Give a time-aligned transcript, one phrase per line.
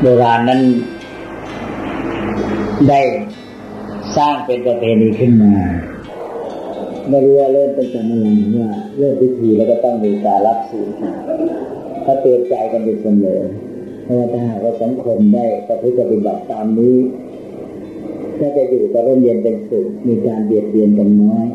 [0.00, 0.60] โบราณนั้น
[2.88, 3.00] ได้
[4.16, 5.54] สร้างเป็นประเพณีขึ้นมา
[7.08, 8.26] ไม่รู้ว่าเริ่มเป็นจากอะไร
[8.56, 10.88] ว่าเริ่มพิธีแล้วก็ต้องมีการรับศีล
[12.02, 13.40] เขาเตือนใจกันอยู่เสมอ
[14.04, 16.96] เพราะว่าถ้าหากว่าสังคมได้ประพฤติปฏิบัติตามนี้
[18.40, 21.46] ก็จะอยู่กับร่มเย็นเป็นสุขมีการเบียดเบียนกันน้อย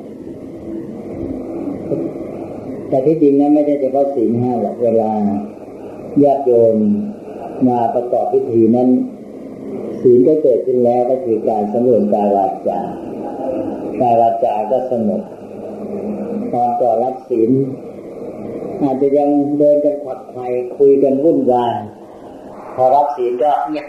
[2.90, 5.12] แต่ที่จริงนั้นไม่ใช่เฉพาะศีลห้าหรอกเวลา
[6.24, 6.78] ญาติโยม
[7.68, 8.90] มาประกอบพิธีนั้น
[10.02, 12.82] ศีลก็เกิดขึ้นแล้วก็คือการสำรวมกายวาจา
[14.02, 15.22] กายวาจาก็สงบ
[16.52, 17.52] ตอนก่อนรับศีล
[18.82, 20.38] อาจจะยังเดินกันขัดไค
[20.78, 21.76] คุยกันวุ่นวาย
[22.76, 23.88] พอรับศีลก็เงียบ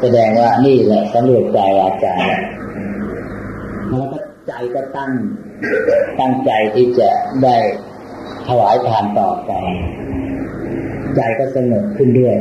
[0.00, 2.14] แสดงว่านี่แหละสำรวมกายวาจา
[3.88, 5.10] แล้วก็ใจก็ตั้ง
[6.20, 7.10] ตั้งใจที่จะ
[7.42, 7.56] ได้
[8.46, 9.52] ถวายทานต่อไป
[11.16, 12.36] ใจก็สงบขึ้นด้วย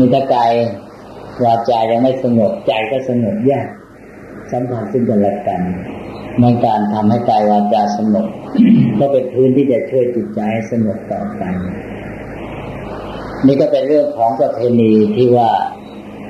[0.00, 0.52] มีตะกาย
[1.44, 3.68] วาจายังไม่สงบใจก็สงบยาก
[4.50, 5.60] สัมพันธ์ซึ่งกันและกัน
[6.40, 8.26] ในการทำให้กายวาจาสงบ
[8.98, 11.42] ก็เป็นพื้นที่จะช่วยจิตใจให้สงบต่อไป
[13.46, 15.50] นี่ก็เป็นเรื่องของประเพณีที่ว่า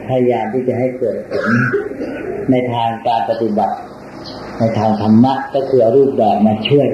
[0.08, 1.48] พยายามที่จะให้เกิดผล
[2.50, 3.76] ในทางการปฏิบัติ
[4.58, 6.88] ในทางธรรมะก็คือรูปแบบมาช่วย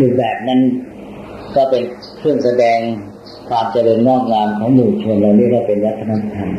[0.00, 0.60] รูปแบบนั้น
[1.56, 1.82] ก็เป็น
[2.18, 2.78] เครื่องแสดง
[3.50, 6.50] ความเจริญงอกงามของหมู่ชนเราเรียกว่าเป็นวัฒนธรรม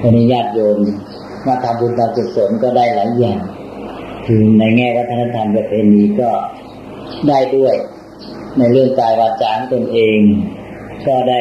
[0.00, 0.78] คนนี้ญาติโยม
[1.46, 3.40] มาทำบุญทำกุศลก็ได้หลายอย่าง
[4.26, 6.30] คือในแง่วัฒนธรรมประเพณีก็
[7.28, 7.74] ได้ด้วย
[8.58, 10.18] ในเรื่องกายวาจาของตนเอง
[11.06, 11.40] ก็ได้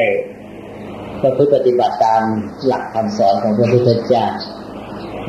[1.22, 2.22] ประพฤติปฏิบัติตาม
[2.66, 4.25] หลักคำสอนของพระพุทธเจ้า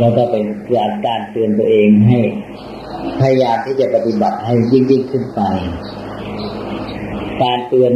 [0.01, 2.19] แล้วก็เป็นการการเตือนตัวเองให้
[3.21, 5.41] พยายามที่จะปฏิบัติให้ยิ่งยิ่งขึ้นไป
[7.43, 7.93] การเตือน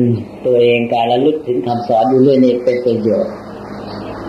[0.47, 3.35] ตัวเองการระลึกถึงคำสอนอยู่เรื่อยนี่เป็นประโยชน์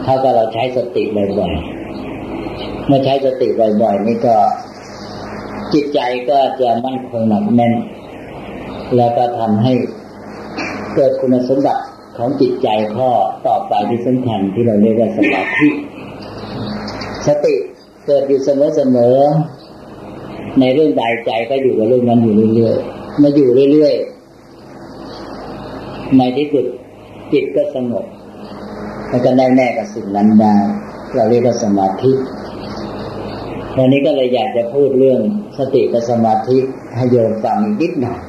[0.04, 4.36] เท่ากับเราใช้สติบ่อยๆเมื่อใช้สติบ่อยๆนี่ก็
[5.74, 7.74] จิตใจก็จะมั่นคงหนักแน่น
[8.98, 9.74] แล้วก็ทำให้
[10.96, 11.84] เกิดคุณสมบัติ
[12.18, 13.10] ของจิตใจข้อ
[13.48, 15.68] ต่อไปที่สำคัญที่เราเรียกว่าสมาธิ
[17.28, 17.56] สติ
[18.06, 24.21] เกิดอยู่เสมอๆในเรื่องใดใจก็อยู่กับเรื่องนั้นอยู่เรื่อยๆมาอยู่เรื่อยๆ
[26.18, 26.66] ในที่สุด
[27.34, 28.06] จิตก็สงบ
[29.10, 30.56] แล้วก็แน่แน่กับสิ่งนั้นได้
[31.16, 32.12] เราเรียกว่าสมาธิ
[33.78, 35.20] วันนี้ก็เลยอยากจะพูดเรื่อง
[35.58, 36.58] สติกับสมาธิ
[36.96, 38.20] ให้โยมฟังนิดหน่อย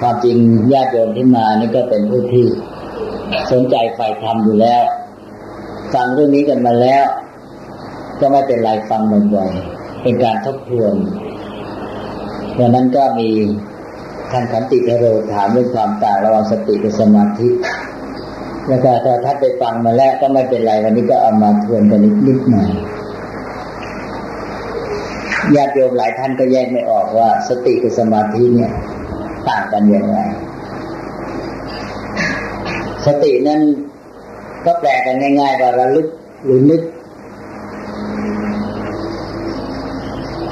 [0.00, 0.36] ความจริง
[0.72, 2.46] ญาติโยมที่มานี่ก็เป็นผู้ที่
[3.52, 4.82] สนใจใฝ่ธรรมอยู่แล้ว
[5.94, 7.04] ฟังเรื่องนี้กันมาแล้ว
[8.20, 9.02] ก็ไม่เป็นไรฟัง
[9.34, 10.94] บ่อยๆเป็นการทบทวน
[12.58, 13.28] วันนั้นก็มี
[14.32, 17.48] ท่านขันติเทโรถามเรื่องความต่างระหว่างสติกับสมาธิ
[18.68, 22.68] แล้วก็ถ้าท่านไปฟังมาแล้วก็ไม่เป็นไรวันนี้ก็เอามาทวนกันนิดนิดหน่อย
[25.56, 28.72] ญาติโยมหลายท่านก็แยกไม่ออกว่า สติกับสมาธิเนี่ย
[29.48, 30.18] ต่างกันอย่างไร
[33.06, 33.60] สตินั้น
[34.66, 36.06] ก็แปลกันง่ายๆว่าระลึก
[36.44, 36.82] หรือนึก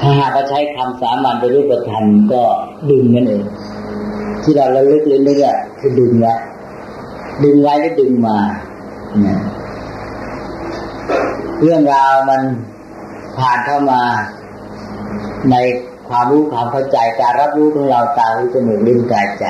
[0.11, 2.41] าหากเราใช้คำสามัญเป็นรูปธรรมก็
[2.89, 3.43] ดึงนั่นเอง
[4.43, 6.33] ที่เราระลึกหรือนึกอะคือดึงไว้
[7.43, 8.37] ดึงไว้หรือดึงมา
[9.21, 9.39] เนี่ย
[11.63, 12.41] เรื่องราวมัน
[13.37, 14.01] ผ่านเข้ามา
[15.51, 15.55] ใน
[16.09, 19.45] ความรู้ความเข้าใจการรับรู้ของเราตาหูจมูกลิ้นกายใจ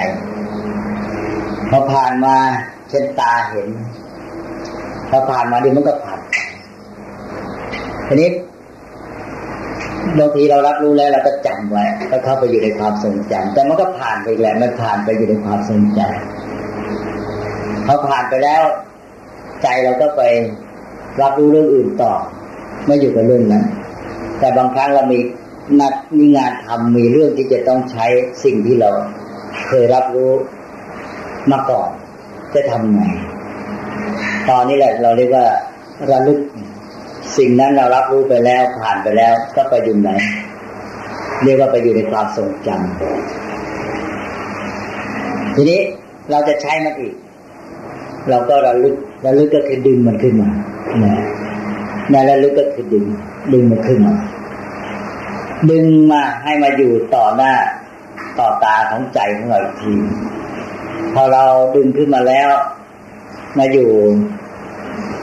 [1.70, 2.36] พอผ่านมา
[2.90, 3.70] เช่นตาเห็น
[5.10, 6.20] พอผ่านมาดีมันก็ผ่าน
[8.08, 8.30] ทีนี้
[10.20, 18.62] บางทีเรารับรู้แล้วเราก็จำไว้ก็เข้าไปอยู่ในความทรงจำแต่มันก็ผ่านไปแล้วมันผ่านไปอยู่ในความทรงจำพอผ่านไปแล้ว
[19.64, 20.22] ใจเราก็ไป
[21.22, 22.14] รับรู้เรื่องอื่นต่อ
[22.86, 23.64] ไม่อยู่กับเรื่องนั้น
[24.40, 25.20] แต่บางครั้งเรามี
[25.80, 28.06] นัดมีงานทำมีเรื่องที่จะต้องใช้
[28.44, 28.90] สิ่งที่เรา
[29.68, 30.32] เคยรับรู้
[31.52, 31.90] มาก่อน
[32.54, 33.02] จะทำไง
[34.50, 35.46] ตอนนี้แหละ เราเรียกว่า
[36.12, 36.40] ระลึก
[37.38, 40.10] สิ่งนั้นเรารับรู้ไปแล้วผ่านไปแล้วก็ไปอยู่ไหน
[41.44, 42.82] เรียกว่าไปอยู่ในความทรงจำ
[45.56, 45.80] ทีนี้
[46.32, 47.14] เราจะใช้มันอีก
[48.30, 48.96] เราก็ระลึก
[49.26, 50.50] ระลึกก็คือดึงมันขึ้นมา
[51.00, 53.06] เนี่ยระลึกก็คือดึง
[53.54, 54.14] ดึงมันขึ้นมา
[55.72, 57.54] ดึงมาให้มาอยู่ต่อหน้า
[58.40, 59.94] ต่อตาของใจของเราอีกที
[61.16, 61.44] พอเรา
[61.76, 62.50] ดึงขึ้นมาแล้ว
[63.58, 63.90] มาอยู่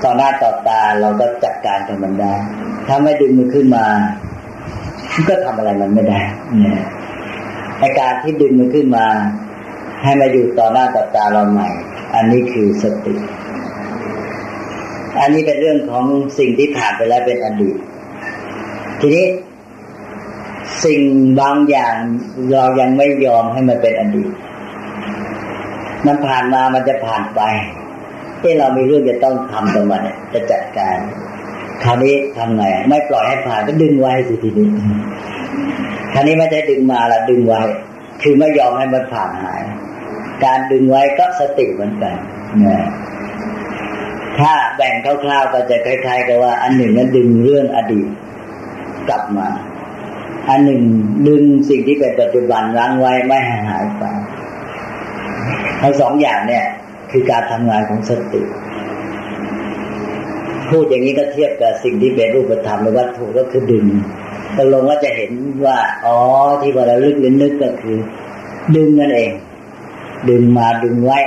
[0.04, 2.34] ต่อหน้าต่อตาเราก็จัดการกับมันได้
[2.86, 3.84] ถ้าไม่ดึงมันขึ้นมา
[5.28, 6.20] ก็ทำอะไรมันไม่ได้
[6.60, 6.82] เนี่ย
[7.80, 9.06] ในการที่ดึงมันขึ้นมา
[10.02, 11.68] ให้มาอยู่ต่อหน้าต่อตาเราใหม่
[12.14, 13.14] อันนี้คือสติ
[15.20, 16.04] อันนี้เป็นเรื่องของ
[16.38, 17.76] สิ่งที่ผ่านไปแล้วเป็นอดีต
[19.00, 19.26] ทีนี้
[20.84, 21.00] สิ่ง
[21.40, 21.94] บางอย่าง
[22.52, 24.30] เรายังไม่ยอมให้มันเป็นอดีต
[26.06, 27.40] มันผ่านมามันจะผ่านไป
[28.43, 30.00] ที่เรามีเรื่องจะต้องทำกับมัน
[30.35, 30.96] จะจัดการ
[31.85, 34.69] คราวนี้ทำไงไม่ปล่อยให้ผ่านก็ดึงไว้สิทีนี้
[36.12, 37.61] คราวนี้ไม่ได้ดึงมาละดึงไว้
[38.23, 39.62] คือไม่ยอมให้มันผ่านหาย
[40.44, 42.17] การดึงไว้ก็สติเหมือนกัน
[42.67, 42.87] นะ
[44.38, 48.08] ถ้าแบ่งคร่าวๆก็จะคล้าย ๆ กับว่า อันหนึ่งนั้นดึงเรื่องอดีต
[49.08, 49.49] กลับมา
[50.49, 50.82] อันหนึ่ง
[51.29, 54.05] ดึงสิ่งที่เป็นปัจจุบันล้างไว้ไม่ให้หายไป
[55.82, 56.64] ทั้งสองอย่างเนี่ย
[57.10, 58.43] คือการทำงานของสติ
[60.70, 63.87] พูดอย่างนี้ก็เทียบกับสิ่งที่เป็นรูปธรรมหรือวัตถุก็คือดึง
[64.56, 65.32] ตกลงว่าจะเห็น
[65.64, 66.19] ว่า อ๋อ
[66.62, 67.99] ที่ว่าเราลึกหรือนึกก็คือ
[68.76, 69.31] ดึงนั่นเอง
[70.31, 71.19] ดึงมาดึงไว้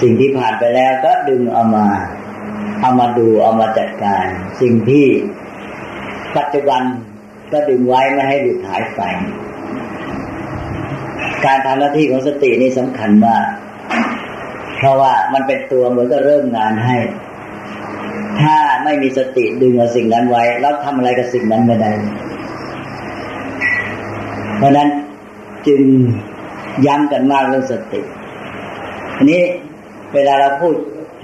[0.00, 1.86] สิ่งที่ผ่านไปแล้วก็ดึงเอามา
[2.80, 4.26] เอามาดูเอามาจัดการ
[4.60, 5.06] สิ่งที่
[6.36, 6.82] ปัจจุบัน
[7.52, 9.00] ก็ดึงไว้ไม่ให้หลุดหายไป
[11.44, 13.44] การทำหน้าที่ของสตินี่สำคัญมาก
[14.78, 16.96] เพราะว่ามันเป็นตัวเหมือนกับเริ่มงานให้
[18.42, 21.90] ถ้าไม่มีสติดึงสิ่งนั้นไว้ แล้วทำอะไรกับสิ่งนั้นไม่ได้
[24.56, 24.88] เพราะนั้น
[25.66, 25.82] จึง
[26.86, 28.00] ย้ำกันมากเรื่องสติ
[29.16, 29.40] อันนี้
[30.14, 30.74] เวลาเราพูด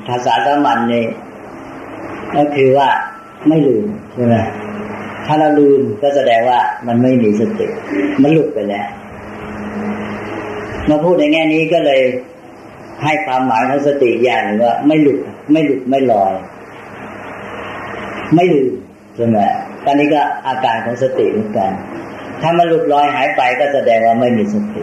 [0.08, 1.06] ภาษาสามัญเนี่ย
[2.36, 2.88] ก็คือว่า
[3.48, 3.84] ไม่ลืม
[4.14, 4.36] ใช่ไหม
[5.26, 7.66] ถ้าเราลืมก็แสดงว่ามันไม่มีสติ
[8.22, 8.86] มันหลุดไปแล้ว
[10.88, 12.00] มาพูดในแง่นี้ก็เลย
[13.04, 15.18] ให้ความหมายของสติอย่างหนึ่งว่า ไม่หลุด
[15.52, 16.32] ไม่หลุดไม่ลอย
[18.34, 18.72] ไม่ลืม
[19.16, 19.38] ใช่ไหม
[19.84, 21.70] ตอนนี้ก็อาการของสติเหมือนกัน
[22.42, 24.82] ถ้ามันหลุดลอยหายไปก็แสดงว่าไม่มีสติ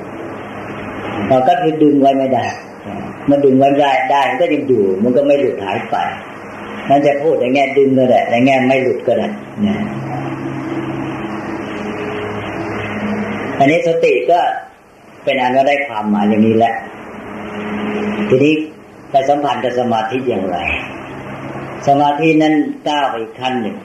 [1.28, 2.46] เราก็คือดึงไว้ไม่ได้
[3.30, 5.96] มันดึงไว้ได้ได้ก็ยังอยู่ มันก็ไม่หลุดหายไป
[6.90, 9.28] นั่นจะพูดในแง่ดึงก็ได้ในแง่ไม่หลุดก็ได้
[9.66, 9.78] นะ
[13.60, 14.40] อันนี้สติก็
[15.24, 16.74] เป็นอันว่าได้ความหมายอย่างนี้แหละ
[18.30, 18.54] ทีนี้
[19.12, 20.58] ไปสัมพันธ์กับสมาธิอย่างไร
[21.88, 22.54] สมาธินั้น
[22.88, 23.78] ก้าวไปอีกขั้นหนึ่ง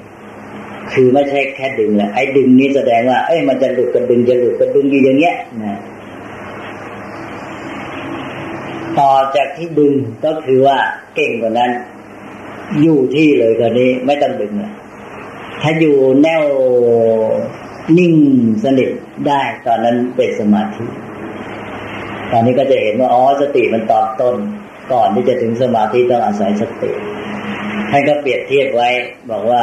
[0.92, 5.80] คือไม่ใช่แค่ดึงแหละไอ้ดึงนี้แสดงว่า เอ้ยมันจะหลุดก็ดึงจะหลุดก็ดึงอยู่อย่างเงี้ยนะ
[8.98, 9.92] ต่อจากที่ดึง
[10.24, 10.78] ก็คือว่า
[11.14, 11.70] เก่งกว่านั้น
[12.82, 14.72] อยู่ที่เลยคนนี้ไม่ต้องดึงเลย
[15.62, 16.42] ถ้าอยู่แนว
[17.98, 18.14] นิ่ง
[18.64, 18.90] สนิท
[19.26, 20.84] ได้ตอนนั้นเป็นสมาธิ
[22.38, 24.34] ตอนนี้ก็จะเห็นว่าอ๋อสติมันตอนต้น
[24.92, 26.90] ก่อนที่จะถึงสมาธิต้องอาศัยสติ
[27.90, 28.88] ท่านก็เปรียบเทียบไว้
[29.30, 29.62] บอกว่า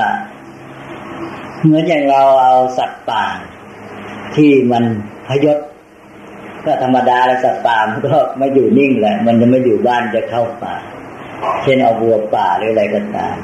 [1.63, 3.25] เหมือนอย่างเราเอาสัตว์ป่า
[4.35, 4.83] ที่มัน
[5.27, 5.57] พยศ
[6.65, 10.75] ก็ธรรมดาแล้วสัตว์ป่ามันก็ไม่อยู่นิ่งแหละมันจะไม่อยู่บ้านจะเข้าป่า
[11.63, 13.35] เช่นเอาวัวป่าหรืออะไรก็ตาม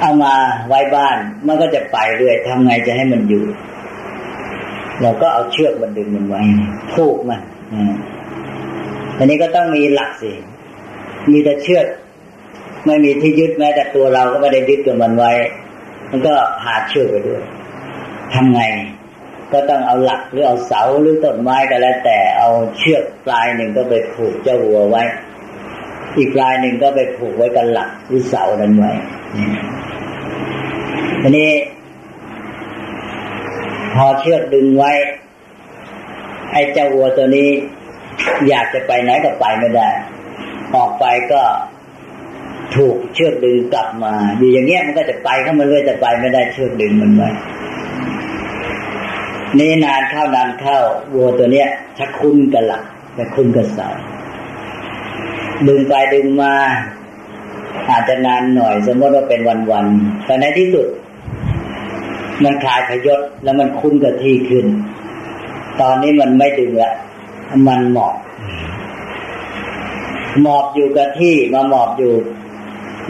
[0.00, 0.34] เอามา
[0.68, 1.16] ไว้บ้าน
[1.46, 3.44] มันก็จะไปเรื่อยทำไงจะให้มันอยู่
[5.02, 6.42] เราก็เอาเชือกมันดึงมันไว้
[6.94, 7.40] ผูกมัน
[9.18, 10.32] อันนี้ก็ต้องมีหลักสิ
[11.32, 11.86] มีแต่เชือก
[12.86, 15.32] ไม่มีที่ยึดแม้แต่ตัวเราก็ไม่ได้ยึดกับมันไว้
[16.10, 17.42] มันก็พาเชือกไปด้วย
[18.34, 18.62] ทำไง
[19.52, 25.02] ก็ต้องเอาหลักหรือเอาเสาหรือต้นไม้ก็แล้ว แต่เอาเชือกปลายหนึ่งก็ไปผูกเจ้าวัวไว้
[26.16, 28.92] อีกปลายหนึ่งก็ไปผูกไว้กับหลักหรือเสานั้นไว้
[31.22, 31.50] ทีนี้
[33.94, 34.92] พอเชือกดึงไว้
[36.54, 37.48] ไอ้เจ้าวัวตัวนี้
[38.48, 39.88] อยากจะไปไหนก็ไปไม่ได้
[40.74, 41.42] ออกไปก็
[42.76, 47.30] ถูกเชือกดึงกลับมา อยู่อย่างเงี้ยมันก็จะไปเข้ามาเรื่อยแต่ไปไม่ได้เชือกดึงมันไว้
[49.58, 50.78] นี่นานเข้านานเข้า
[51.14, 51.68] วัวตัวเนี้ย
[51.98, 52.82] ชักคุ้นกับหลัก
[53.18, 53.88] จะคุ้นกับเสา
[55.68, 56.52] ดึงไปดึงมา
[57.90, 60.86] อาจจะนานหน่อย สมมติว่าเป็นวันๆแต่ในที่สุด
[62.44, 64.66] มันคลายพยศแล้วมันคุ้นกับที่ขึ้น
[65.80, 66.92] ตอนนี้มันไม่ดึงละ
[67.68, 68.14] มันหมอบ
[70.42, 72.12] หมอบอยู่กับที่มาหมอบอยู่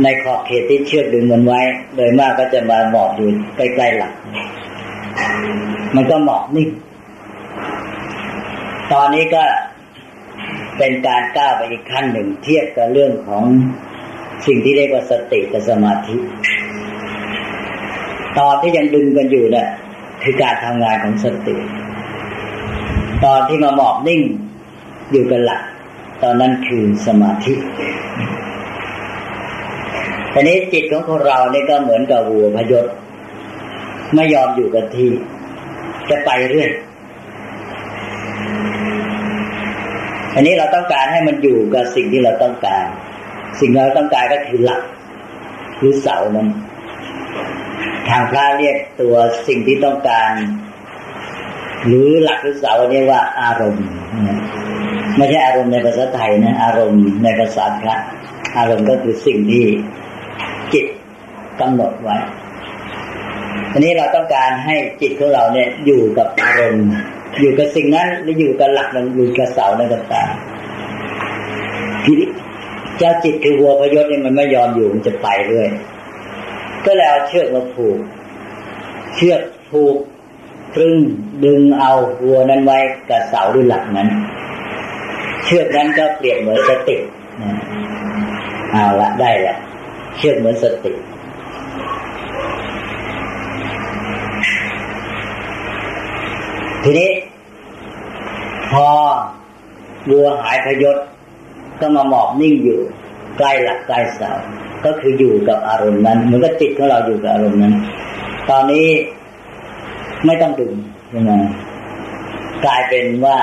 [0.02, 1.61] ในขอบเขตที่เชือกดึงมันไว้
[1.97, 4.12] โดยมากก็จะมาหมอบอยู่ใกล้ๆหลัก
[5.94, 6.68] มันก็หมอบนิ่ง
[8.92, 9.44] ตอนนี้ก็
[10.78, 13.42] เป็นการก้าวไปอีกขั้นหนึ่งเทียบกับเรื่องของ
[14.47, 16.16] สิ่งที่เรียกว่าสติกับสมาธิ
[18.38, 19.68] ตอนที่ยังดึงกันอยู่เนะ่ย
[20.23, 21.56] คือการทำงานของสติ
[23.25, 24.21] ตอนที่มาหมอบนิ่ง
[25.11, 25.62] อยู่กันหลัก
[26.23, 27.54] ตอนนั้นคือสมาธิ
[30.33, 32.87] ทีนี้จิตของคนเรานี่ก็เหมือนกับวัวพยศ
[34.14, 35.11] ไม่ยอมอยู่กับที่
[36.11, 36.71] จะไปเรื่อย
[40.35, 42.87] อันนี้เราต้องการให้มันอยู่กับสิ่งที่เราต้องการ
[43.61, 44.83] สิ่งเราต้องการก็คือหลัก
[45.78, 46.49] หรือเสานั้น
[48.09, 49.14] ทางพระเรียกตัว
[49.49, 50.33] สิ่งที่ต้องการ
[51.86, 53.86] หรือหลักหรือเสาเรียกว่าอารมณ์
[55.16, 57.96] ไม่ใช่อารมณ์ในภาษาไทยนะอารมณ์ในภาษาพระ
[58.58, 59.64] อารมณ์ก็คือสิ่งที่
[60.72, 60.86] จิต
[61.60, 62.16] กำหนดไว้
[63.72, 66.86] ทีนี้เราต้องการให้จิตของเราเนี่ยอยู่กับอารมณ์
[67.40, 72.28] อยู่กับสิ่งนั้นหรืออยู่กับหลักนั้นอยู่กับเสาในต่างๆทีนี้
[72.98, 75.68] เจ้าจิตคือวัวพยศเนี่ยมันไม่ยอมอยู่มันจะไปเรื่อย
[76.86, 77.98] ก็เลยเอาเชือกมาผูก
[79.14, 79.96] เชือกผูก
[80.75, 80.95] ตรึง
[81.45, 81.93] ดึงเอา
[82.25, 82.78] วัวนั้นไว้
[83.11, 84.09] กับเสาหรือหลักนั้น
[85.45, 86.97] เชือกนั้นก็เปรียบเหมือนสติ
[88.73, 89.57] เอาละได้ละ
[90.16, 90.93] เชือกเหมือนสติ
[96.83, 97.11] ทีนี้
[98.71, 98.87] พอ
[100.11, 100.97] วัวหายพยศ
[101.81, 102.81] ก็มาหมอบนิ่งอยู่
[103.38, 104.31] ใกล้หลักใกล้เสา
[104.85, 107.75] ก็คืออยู่กับอารมณ์นั้นเหมือนกับจิตของเราอยู่กับอารมณ์นั้น
[108.50, 108.87] ตอนนี้
[110.26, 110.73] ไม่ต้องดึง
[111.11, 111.33] ใช่ไหม
[112.64, 113.38] กลายเป็นว่า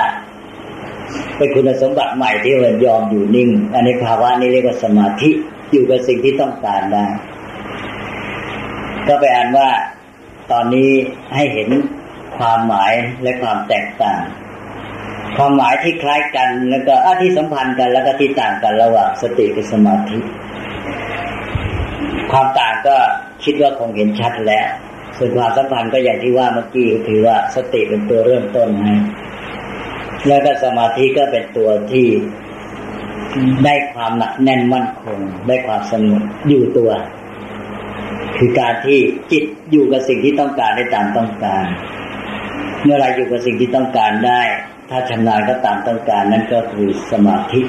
[1.36, 5.30] เป็นคุณสมบัติใหม่ที่มันยอมอยู่นิ่ง อันนี้ภาวะนี้เรียกว่าสมาธิ
[5.72, 7.06] อยู่กับสิ่งที่ต้องการได้
[9.08, 9.68] ก็ไปอ่านว่า
[10.50, 10.90] ตอนนี้
[11.34, 11.68] ให้เห็น
[12.36, 14.20] ความหมายและความแตกต่าง
[15.36, 20.18] ความหมายที่คล้ายกันแล้วก็อที่สัมพันธ์กันแล้วก็ที่ต่างกันระหว่างสติกับสมาธิ
[22.32, 22.96] ความต่างก็
[23.44, 24.66] คิดว่าคงเห็นชัดแล้ว
[25.24, 28.92] ส่วนความสัมพันธ์ก็อย่างที่ว่าเมื่อกี้คือว่าสติเป็นตัวเริ่มต้นให้
[30.28, 32.06] แล้วก็สมาธิก็เป็นตัวที่
[33.64, 36.90] ได้ความหนักแน่นมั่นคง ได้ความสงบอยู่ตัว
[38.38, 38.98] คือการที่
[39.32, 41.64] จิตอยู่กับสิ่งที่ต้องการได้ตามต้องการ
[42.82, 44.40] เมื่อไรอยู่กับสิ่งที่ต้องการได้
[44.90, 47.60] ถ้าชำนาญก็ตามต้องการนั่นก็คือสมาธิ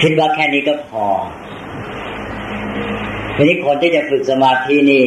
[0.00, 1.06] คิดว่าแค่นี้ก็พอ
[3.36, 5.04] ทีนี้คนที่จะฝึกสมาธินี่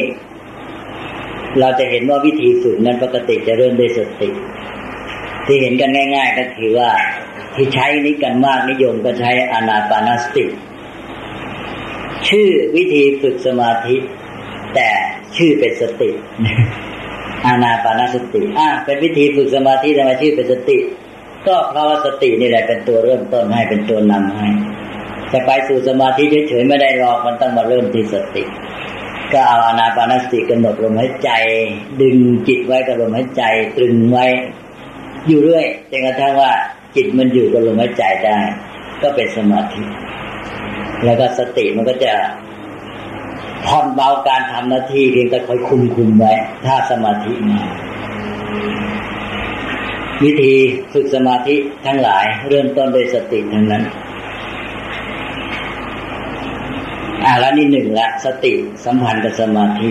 [1.60, 4.30] เราจะเห็นว่าวิธีฝึกนั้นปกติจะเริ่มด้วยสติ
[5.46, 6.90] ที่เห็นกันง่าย ๆ ก็คือว่า
[7.56, 10.46] ที่ใช้นี้กันมากนิยมก็ใช้อนาปานสติ
[12.28, 13.96] ชื่อวิธีฝึกสมาธิ
[14.76, 14.90] แต่
[15.38, 16.10] ชื่อเป็นสติ
[17.46, 20.78] อานาปานสติอ่าเป็นวิธีฝึกสมาธิทำไมชื่อเป็นสติ
[21.48, 24.48] ก็เพราะว่าสตินี่แหละเป็นตัวเริ่มต้นให้เป็นตัวนำให้
[25.34, 28.44] จะไปสู่สมาธิเฉยๆไม่ได้หรอกมันต้องมาเริ่มที่สติ
[29.34, 31.30] ก็เอาอานาปานสติกำหนดลมหายใจ
[32.02, 32.18] ดึง
[32.48, 33.44] จิตไว้กับลมหายใจ
[33.78, 34.26] ตรึงไว้
[35.28, 36.52] อยู่เรื่อยจนกระทั่งว่า
[36.96, 38.38] จิตมันอยู่กับลมหายใจได้
[39.02, 39.82] ก็เป็นสมาธิ
[41.06, 42.14] แล้วก็สติมันก็จะ
[43.68, 46.34] ผ่อนเบาการทำหน้าที่เพียงแต่คอยคุมคุมไว้
[46.66, 47.62] ถ้าสมาธิมา
[50.24, 50.54] วิธี
[50.94, 51.56] ฝึกสมาธิ
[51.86, 53.84] ทั้งหลาย เริ่มต้นด้วยสติทั้งนั้น
[57.28, 58.54] อ่าแล้วนี่หนึ่งละสติ
[58.86, 59.90] สัมพันธ์กับสมาธิ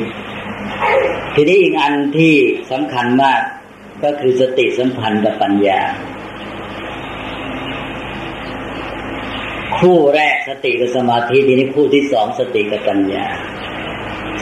[1.34, 2.34] ทีนี้อีกอันที่
[2.70, 3.40] สำคัญมาก
[4.04, 5.80] ก็คือสติสัมพันธ์กับปัญญา
[9.78, 13.26] คู่แรกสติกับสมาธิทีนี้คู่ที่สองสติกับปัญญา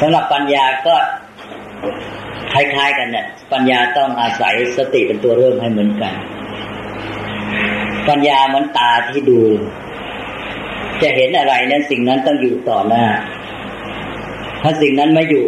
[0.00, 0.94] สำหรับปัญญาก็
[2.52, 6.12] คล้ายๆกันเนี่ยปัญญาต้องอาศัยสติเป็นตัวเริ่มให้เหมือนกัน
[8.08, 9.40] ปัญญาเหมือนตาที่ดู
[11.02, 13.04] จะเห็นอะไรนั้นสิ่งนั้นต้องอยู่ต่อหน้า
[14.62, 15.46] ถ้าสิ่งนั้นไม่อยู่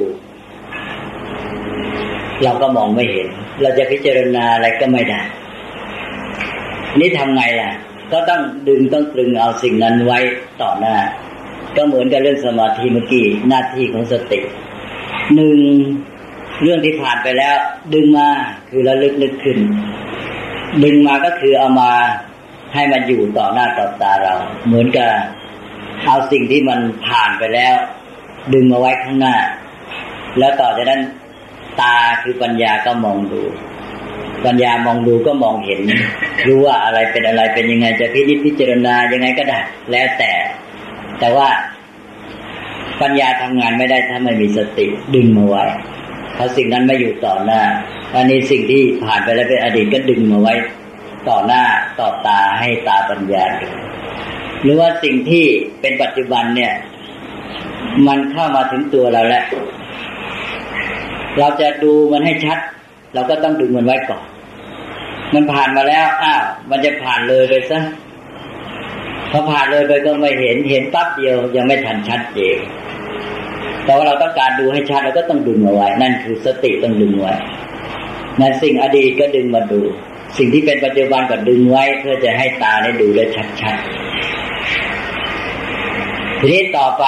[2.45, 3.29] เราก็มองไม่เห็น
[3.63, 5.21] เราจะพิจารณาอะไรก็ไม่ได้
[6.99, 7.71] นี่ทำไงล่ะ
[8.13, 10.19] ก็ต้องดึงต้องตรึงเอาสิ่งนั้นไว้
[10.63, 10.97] ต่อหน้า
[11.77, 14.41] ก็เหมือนกับเรื่องสมาธิเมื่อกี้หน้าที่ของสติ
[15.35, 15.59] หนึ่ง
[16.63, 17.57] เรื่องที่ผ่านไปแล้ว
[17.95, 18.29] ดึงมา
[18.71, 19.59] คือระลึกนึกขึ้น
[20.85, 21.93] ดึงมาก็คือเอามา
[22.75, 24.35] ให้มันอยู่ต่อหน้าต่อตาเรา
[24.67, 25.09] เหมือนกับ
[26.05, 27.75] เอาสิ่งที่มันผ่านไปแล้ว
[28.53, 29.35] ดึงมาไว้ข้างหน้า
[30.39, 31.03] แล้วต่อจากนั้น
[31.81, 33.43] ตาคือปัญญาก็มองดู
[34.47, 35.81] ปัญญามองดูก็มองเห็น
[36.47, 39.59] รู้ว่าอะไรเป็นอะไรเป็นยังไงจะพิจิตพิจารณายังไงก็ได้
[39.91, 40.33] แล้วแต่
[41.21, 41.49] แต่ว่า
[43.03, 45.65] ปัญญาทำงานไม่ได้ถ้าไม่มีสติดึงมาไว้
[46.35, 47.63] เพราะสิ่งนั้นไม่อยู่ต่อหน้า
[48.15, 50.55] อันนี้สิ่งที่ผ่านไปแล้วเป็นอดีตก็ดึงมาไว้
[51.29, 51.63] ต่อหน้า
[52.01, 53.69] ต่อตาให้ตาปัญญาดู
[54.63, 55.45] หรือว่าสิ่งที่
[55.81, 56.73] เป็นปัจจุบันเนี่ย
[58.07, 59.45] มันเข้ามาถึงตัวเราแล้ว
[61.39, 62.59] เราจะดูมันให้ชัด
[63.15, 64.23] เราก็ต้องดึงมันไว้ก่อน
[65.35, 67.81] มันผ่านมาแล้วอ้าวมันจะผ่านเลยไปซะ
[69.31, 72.59] พอผ่านเลยไปก็ไม่เห็นเห็นปั๊บเดียวยังไม่ทันชัดเจน
[73.85, 77.33] แต่ว่าเราต้องการดูให้ชัดเราก็ต้องดึงเอาไว้ นั่นคือสติต้องดึงไว้
[78.41, 79.81] นั่นสิ่งอดีตก็ดึงมาดู
[80.39, 83.25] สิ่งที่เป็นปัจจุบันก็ดึงไว้ เพื่อจะให้ตาได้ดูได้
[83.61, 87.05] ชัดๆทีนี้ต่อไป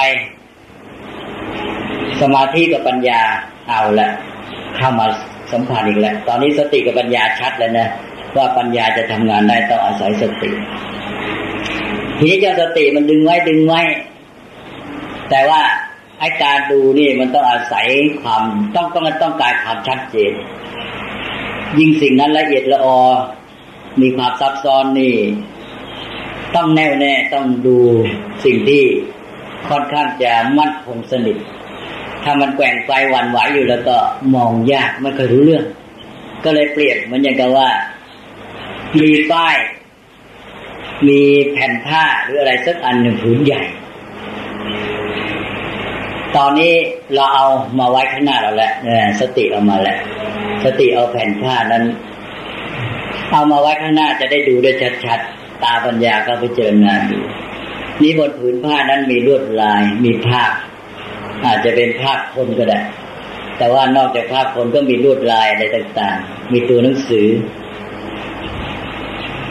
[2.21, 3.21] สมาธิกับปัญญา
[3.69, 4.09] เอาละ
[4.77, 5.05] เข้ามา
[5.51, 7.87] สัมผัสอีกแล้วตอนนี้สติกับปัญญาชัดแล้วนะ
[8.35, 10.51] ว่าปัญญาจะทำงานได้ต้องอาศัยสติ
[12.17, 13.81] ทีนี้เจ้าสติมันดึงไว้ดึงไว้
[15.29, 15.61] แต่ว่า
[16.19, 17.87] ไอ้การดูนี่มันต้องอาศัย
[18.21, 18.43] ความ
[18.75, 20.31] ต้องต้องต้องการความชัดเจน
[21.77, 22.99] ยิ่งสิ่งนั้นละเอียดละออ
[24.01, 25.15] มีความซับซ้อนนี่
[26.55, 27.77] ต้องแน่วแน่ต้องดู
[28.45, 28.83] สิ่งที่
[29.69, 31.37] ค่อนข้างจะมั่นคงสนิท
[32.23, 33.97] ถ้ามันแกว่งไฟวันไหวอยู่แล้วก็
[34.35, 35.65] มองยากไม่เคยรู้เรื่อง
[36.43, 37.69] ก็เลยเปลี่ยนเหมือนอย่างกับว่า
[39.01, 39.55] มีป้าย
[41.07, 41.21] มี
[41.51, 43.61] แผ่นผ้าหรืออะไรสักอันหนึ่งผืนใหญ่
[46.35, 46.73] ตอนนี้
[47.15, 47.45] เราเอา
[47.79, 48.73] มาไว้ข้างหน้าเราแล้ว
[49.19, 49.99] สติเอามาแล้ว
[50.63, 51.83] สติเอาแผ่นผ้านั้น
[53.31, 54.71] เอามาไว้ข้างหน้าจะได้ดูได้
[55.05, 57.19] ชัดๆ ตาปัญญาก็ไปเจอหน้าดู
[58.01, 60.53] นี่บนผืนผ้านั้นมีลวดลาย มีภาพ
[61.45, 62.79] อาจจะเป็นภาพคนก็ได้
[63.57, 67.27] แต่ว่านอกจากภาพคนก็มีลวดลายอะไรต่าง ๆ มีตัวหนังสือ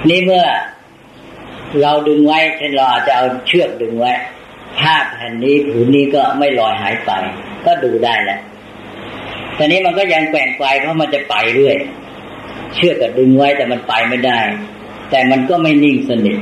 [0.09, 0.45] นี่เมื่อ
[1.83, 4.12] เราดึงไว้เช่นเราอาจจะเอาเชือกดึงไว้
[4.81, 7.11] ภาพแผ่นนี้ผืนนี้ก็ไม่ลอยหายไป
[7.67, 8.38] ก็ดูได้แหละ
[9.59, 11.77] ต่นี้มันก็ยังแกว่งไปเพราะมันจะไปเรื่อย
[12.75, 14.41] เชือกกับดึงไว้แต่มันไปไม่ได้
[15.11, 16.38] แต่มันก็ไม่นิ่งสนิท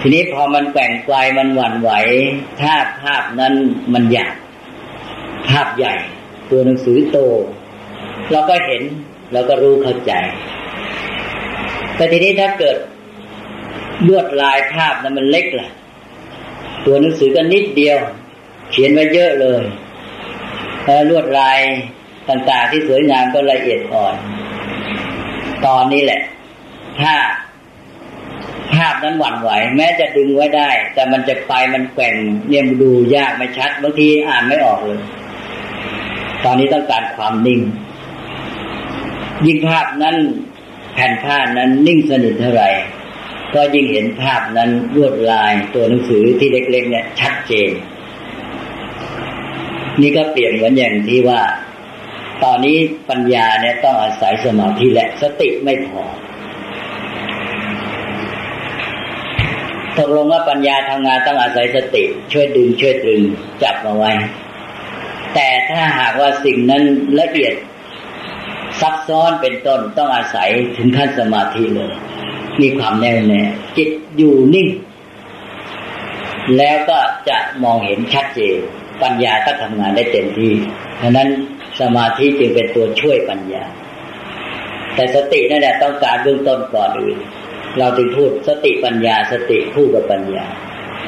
[0.00, 1.90] ทีนี้พอมันแกว่งไปมันหวั่นไหว
[2.60, 3.54] ถ้าภาพนั้น
[3.92, 4.26] มันใหญ่
[5.48, 5.94] ภาพใหญ่
[6.50, 7.18] ตัวหนังสือโต
[8.30, 8.82] เราก็เห็น
[9.32, 10.12] เราก็รู้เข้าใจ
[11.96, 12.76] แต่ทีนี้ถ้าเกิด
[14.08, 15.68] ลวดลายภาพนั้นมันเล็กล่ะ
[16.86, 17.98] ตัวหนังสือก็นิดเดียว
[18.70, 19.62] เขียนไว้เยอะเลย
[21.10, 21.60] ลวดลาย
[22.30, 24.14] ต่างๆที่สวยงามก็ละเอียดอ่อน
[25.66, 26.20] ตอนนี้แหละ
[27.00, 27.14] ถ้า
[28.74, 32.14] ภาพนั้นหวั่นไหว แม้จะดึงไว้ได้ แต่มันจะไปมันแกว่ง
[32.48, 35.00] เนี่ยดูยากไม่ชัดบางทีอ่านไม่ออกเลย
[36.44, 37.60] ตอนนี้ต้องการความนิ่ง
[39.46, 40.16] ยิ่งภาพนั้น
[40.94, 42.70] แผ่นผ้านั้นนิ่งสนิทเท่าไหร่
[43.54, 47.70] ก็ยิ่งเห็นภาพนั้นรวดลายตัวหนังสือที่เล็ก ๆ เนี่ย ชัดเจน
[50.00, 51.40] นี่ก็เปลี่ยนเหมือนอย่างที่ว่า
[52.44, 52.76] ตอนนี้
[53.10, 56.04] ปัญญาเนี่ยต้องอาศัยสมาธิและสติไม่พอ
[59.98, 63.22] ตกลงว่าปัญญาทำงานต้องอาศัยสติ ช่วยดึงช่วยตรึง
[63.62, 64.12] จับมาไว้
[65.34, 66.82] แต่ถ้าหากว่าสิ่งนั้น
[67.20, 67.54] ละเอียด
[68.80, 71.92] ซับซ้อนเป็นต้นต้องอาศัยถึงขั้นสมาธิเลย
[72.60, 73.42] มีความแน่วแน่
[73.76, 74.68] จิตอยู่นิ่ง
[76.56, 76.98] แล้วก็
[77.28, 78.56] จะมองเห็นชัดเจน
[79.02, 80.52] ปัญญาก็ทำงานได้เต็มที่
[80.98, 81.28] เพราะนั้น
[81.80, 83.64] สมาธิจึงเป็นตัวช่วยปัญญา
[84.94, 87.18] แต่สตินั่นแหละต้องการเบื้องต้นก่อนอื่น
[87.78, 90.46] เราถึงพูดสติปัญญาสติคู่กับปัญญา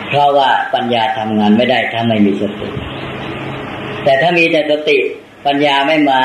[0.08, 2.68] เพราะว่าปัญญาทำงานไม่ได้ถ้าไม่มีสติ
[4.04, 4.98] แต่ถ้ามีแต่สติ
[5.46, 6.22] ปัญญาไม่มา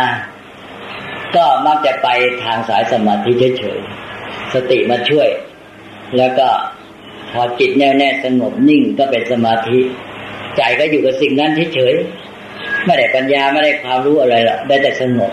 [1.36, 2.07] ก็มักจะไป
[2.43, 5.29] ทางสายสมาธิเฉยๆสติมาช่วย
[6.17, 6.47] แล้วก็
[7.33, 9.79] พอจิตแน่วแน่สงบนิ่งก็เป็นสมาธิ
[10.57, 12.26] ใจก็อยู่กับสิ่งนั้นเฉยๆ
[12.88, 15.32] ไม่ได้ปัญญาไม่ได้ความรู้อะไรหรอกได้แต่สงบ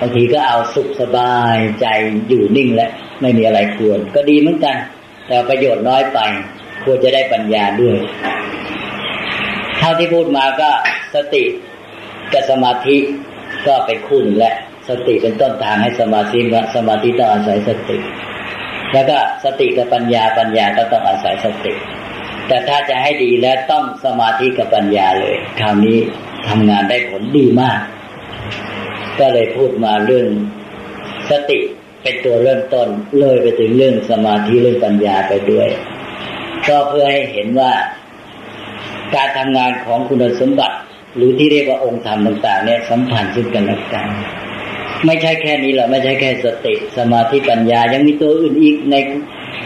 [0.00, 1.86] บางทีก็เอาสุขสบายใจ
[2.28, 2.90] อยู่นิ่งแล้ว
[3.20, 4.76] ไม่มีอะไรควร ก็ดีเหมือนกัน
[5.26, 6.18] แต่ประโยชน์น้อยไป
[6.84, 7.96] ควรจะได้ปัญญาด้วย
[9.78, 10.70] เท่าที่พูดมาก็
[11.14, 11.44] สติ
[12.32, 12.96] กับสมาธิ
[13.66, 14.52] ก็เป็นคู่หนึ่งและ
[14.88, 17.98] สติเป็นต้นทางให้สมาธิและสมาธิต้องอาศัยสติ
[18.92, 21.72] แล้วก็สติกับปัญญาปัญญาก็ต้องอาศัยสติ
[22.48, 25.98] แต่ถ้าจะให้ดีแล้วต้องสมาธิกับปัญญาเลย คราวนี้
[26.48, 27.78] ทำงานได้ผลดีมาก
[29.18, 30.26] ก็เลยพูดมาเรื่อง
[31.30, 31.58] สติ
[32.02, 35.68] เป็นตัวเริ่มต้นเลยไปถึงเรื่องสมาธิเรื่องปัญญาไปด้วย
[36.68, 37.72] ก็เพื่อให้เห็นว่า
[39.14, 40.76] การทำงานของคุณสมบัติ
[41.16, 44.06] หรือที่เรียกว่าองค์ธรรมต่างๆเนี่ยสัมพันธ์ซึ่งกันและกัน
[45.06, 48.94] ไม่ใช่แค่นี้หรอกไม่ใช่แค่สติ สมาธิปัญญายังมีตัวอื่นอีกใน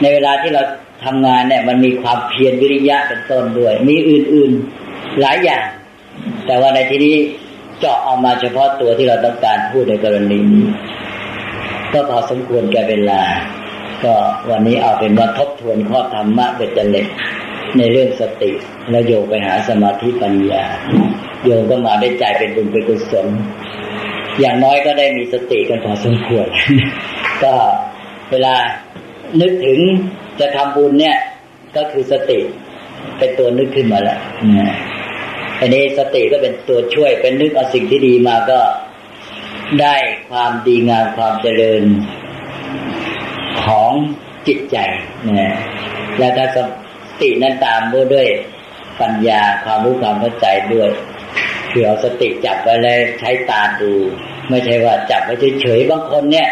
[0.00, 0.62] ในเวลาที่เรา
[1.04, 5.62] ทำงานเนี่ย มันมีความเพียรวิริยะเป็นต้นด้วย มีอื่นๆหลายอย่าง
[6.46, 7.16] แต่ว่าในที่นี้
[7.78, 10.66] เจาะเอามาเฉพาะตัวที่เราต้องการพูดในกรณีนี้
[11.92, 13.20] ก็พอสมควรแก่เวลา
[14.04, 14.14] ก็
[14.50, 17.06] วันนี้เอาเป็นว่าทบทวนข้อธรรมะเบ็ดเล็ก
[17.78, 18.50] ในเรื่องสติ
[18.90, 20.64] แล้วโยงไปหาสมาธิปัญญา
[21.44, 23.26] โยงก็มาได้ใจเป็นบุญเป็นกุศล
[24.40, 26.46] อย่างน้อยก็ได้มีสติกันพอสมควร
[27.42, 27.52] ก็
[28.30, 28.54] เวลา
[29.40, 29.78] นึกถึง
[30.40, 31.16] จะทำบุญเนี่ย
[31.76, 32.38] ก็คือสติ
[33.18, 34.18] เป็นตัวนึกขึ้นมาแล้ว
[35.60, 38.60] อันนี้สติก็เป็นตัวช่วย เป็นนึกเอาสิ่งที่ดีมาก็
[39.80, 39.96] ได้
[40.30, 41.82] ความดีงามความเจริญ
[43.64, 43.92] ของ
[44.46, 44.76] จิตใจ
[45.28, 45.56] นะ
[46.18, 46.58] แล้วก็ส
[47.20, 47.80] ตินั้นตาม
[48.14, 48.28] ด้วย
[49.00, 50.90] ปัญญาความรู้ความเข้าใจด้วย
[51.70, 53.92] คือเอาสติจับไว้แล้วใช้ตาดู
[54.48, 56.48] ไม่ใช่ว่าจับไว้เฉยๆบางคนเนี่ย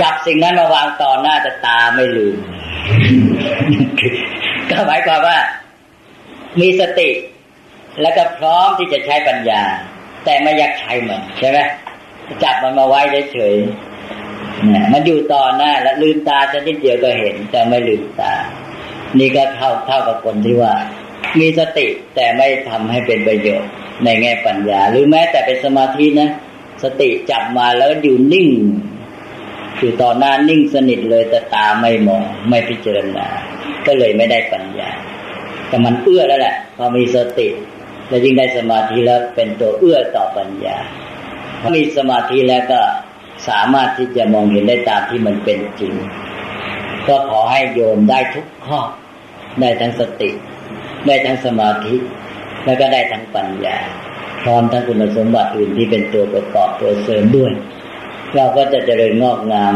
[0.00, 2.36] จับสิ่งนั้นมาวางต่อหน้าแต่ตาไม่ลืม
[4.70, 5.38] ก็หมายความว่า
[6.60, 7.10] มีสติ
[8.00, 9.62] แล้วก็พร้อมที่จะใช้ปัญญา
[10.24, 11.58] แต่ไม่อยากใช้มันใช่ไหม
[12.42, 13.00] จับมันมาไว้
[13.32, 18.34] เฉยๆมันอยู่ต่อหน้า แล้วลืมตาจะนิดเดียวก็เห็น แต่ไม่ลืมตา
[19.18, 20.74] นี่ก็เท่าเท่ากับคนที่ว่า
[21.40, 23.70] มีสติแต่ไม่ทำให้เป็นประโยชน์
[24.04, 26.30] ในแง่ปัญญา หรือแม้แต่เป็นสมาธินะ
[26.82, 28.48] สติจับมาแล้วอยู่นิ่ง
[29.78, 33.26] อยู่ต่อหน้านิ่งสนิทเลยแต่ตาไม่มองไม่พิจารณา
[33.86, 34.90] ก็เลยไม่ได้ปัญญา
[35.70, 37.48] แต่มันเอื้อแล้วแหละพอมีสติ
[38.08, 40.76] แล้วยิ่งได้สมาธิแล้วเป็นตัวเอื้อต่อปัญญา
[41.60, 42.80] พอมีสมาธิแล้วก็
[43.48, 45.94] สามารถที่จะมองเห็นได้ตามที่มันเป็นจริง
[47.08, 48.80] ก็ขอให้โยมได้ทุกข้อ
[49.60, 50.30] ได้ทั้งสติ
[51.06, 51.94] ได้ทั้งสมาธิ
[52.64, 53.76] แล้วก็ได้ทั้งปัญญา
[54.42, 57.52] พร้อมทั้งคุณสมบัติอื่นที่เป็นตัวประกอบตัวเสริมด้วย
[58.36, 59.74] เราก็จะเจริญงอกงาม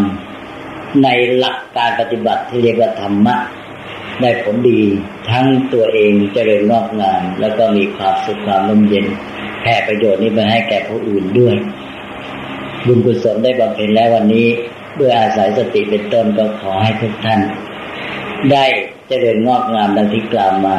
[1.02, 3.37] ในหลักการปฏิบัติที่เรียกว่าธรรมะ
[4.20, 4.81] ได้ผลดี
[5.31, 9.07] ทั้งตัวเองเจริญงอกงามแล้วก็มีความสุขความลมเย็น
[9.62, 11.57] แผ่ประโยชน์นี้ไปให้แก่ผู้อื่นด้วย
[12.87, 14.46] บุญกุศลได้บำเพ็ญแล้ววันนี้
[14.98, 17.40] ด้วยอาศัยสติเป็นต้นก็ขอให้ทุกท่าน
[18.53, 18.64] ได้
[19.09, 20.79] เจริญงอกงามดังที่กล่าวมา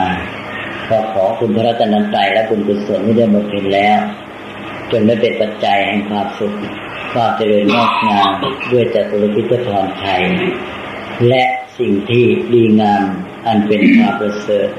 [0.89, 4.00] ก็ขอคุณพระรัตนตรัยและบุญกุศลที่ได้บำเพ็ญแล้ว
[4.91, 6.56] จนได้เป็นปัจจัยแห่งความสุข
[7.13, 8.30] ความเจริญงอกงาม
[8.71, 10.21] ด้วยจตุรพิทพรไทย
[11.28, 11.43] และ
[11.80, 13.04] สิ่งที่ดีงาม
[13.48, 14.70] อันเป็นความประเสริฐ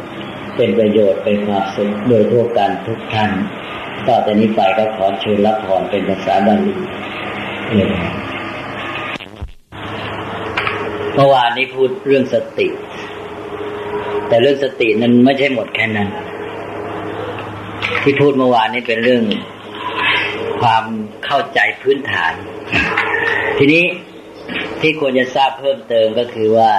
[0.56, 3.30] เป็นประโยชน์เป็นความสุขโดยทั่วกันทุกท่าน
[4.06, 6.74] ต่อจากนี้ไปก็ขอเชิญรับพรเป็นภาษาบาลี
[11.14, 12.68] เมื่อวานนี้พูดเรื่องสติ
[14.28, 16.08] แต่เรื่องสตินั้นไม่ใช่หมดแค่นั้น
[18.02, 19.22] ที่พูดเมื่อวานนี้เป็นเรื่อง
[20.60, 20.84] ความ
[21.24, 22.32] เข้าใจพื้นฐาน
[23.58, 23.84] ทีนี้
[24.80, 26.72] ที่ควรจะทราบเพิ่มเติมก็คือว่า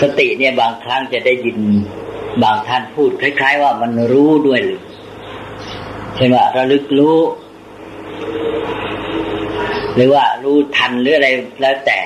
[0.00, 1.58] สติเนี่ยบางครั้งจะได้ยิน
[2.42, 4.82] บางท่านพูด คล้ายๆ ว่ามันรู้ด้วยหรือ
[6.16, 7.18] เช่นว่าระลึกรู้
[9.94, 11.28] หรือว่ารู้ทันหรืออะไร
[11.60, 11.98] แล้วแต่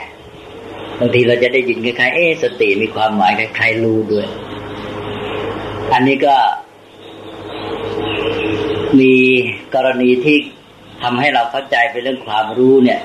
[0.98, 4.26] บางทีเราจะได้ยินคล้ายๆเอ๊สติมีความหมายคล้ายๆรู้ด้วย
[5.92, 6.36] อันนี้ก็
[9.00, 9.14] มี
[9.74, 10.36] กรณีที่
[11.02, 13.00] ทำให้เราเข้าใจเป็นเรื่องความรู้เนี่ย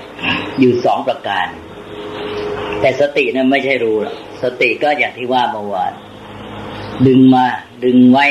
[0.62, 1.48] อยู่สองประการ
[2.82, 3.98] แต่สตินั้นไม่ใช่รู้
[4.44, 5.94] สติก็อย่างที่ว่าเมื่อวาน
[7.08, 7.46] ดึงมา
[7.86, 8.26] ดึงไว้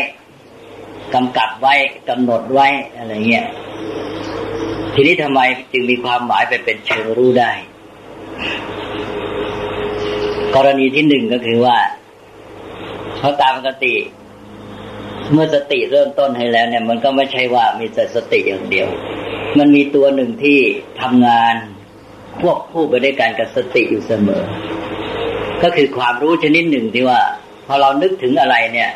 [1.14, 1.74] กำกับไว้
[2.08, 3.46] กำหนดไว้อะไรเงี้ย
[4.94, 5.40] ทีนี้ทำไม
[5.72, 7.50] จึงมีความหมายไปเป็นเชิงรู้ได้
[10.54, 11.78] กรณีที่หนึ่งก็คือว่า
[13.18, 13.94] เพราะตามปกติ
[15.32, 18.88] เมื่อสติเริ่มต้นให้แล้วเนี่ย มันก็ไม่ใช่ว่ามีแต่สติอย่างเดียว
[19.58, 20.58] มันมีตัวหนึ่งที่
[21.00, 21.54] ทำงาน
[22.38, 24.42] ควบคู่ไปด้วยกันกับสติอยู่เสมอ
[25.62, 27.20] ก็คือความรู้ชนิดหนึ่งที่ว่า
[27.66, 28.90] พอเรานึกถึงอะไรเนี่ย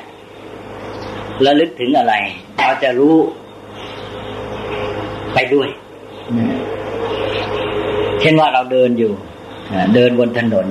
[1.44, 2.14] ระลึกถึงอะไร
[2.58, 3.16] เราจะรู้
[5.34, 5.68] ไปด้วย
[8.20, 9.12] เช่นว่าเราเดินอยู่
[9.94, 10.66] เดินบนถนน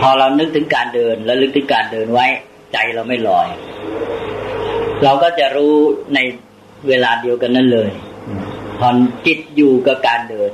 [0.00, 2.26] พอเรานึกถึงการเดิน แล้วลึกถึงการเดินไว้
[2.72, 3.48] ใจเราไม่ลอย
[5.04, 5.74] เราก็จะรู้
[6.14, 6.18] ใน
[6.88, 7.90] เวลาเดียวกันนั่นเลย
[8.78, 8.88] พอ
[9.26, 10.50] จิตอยู่กับการเดิน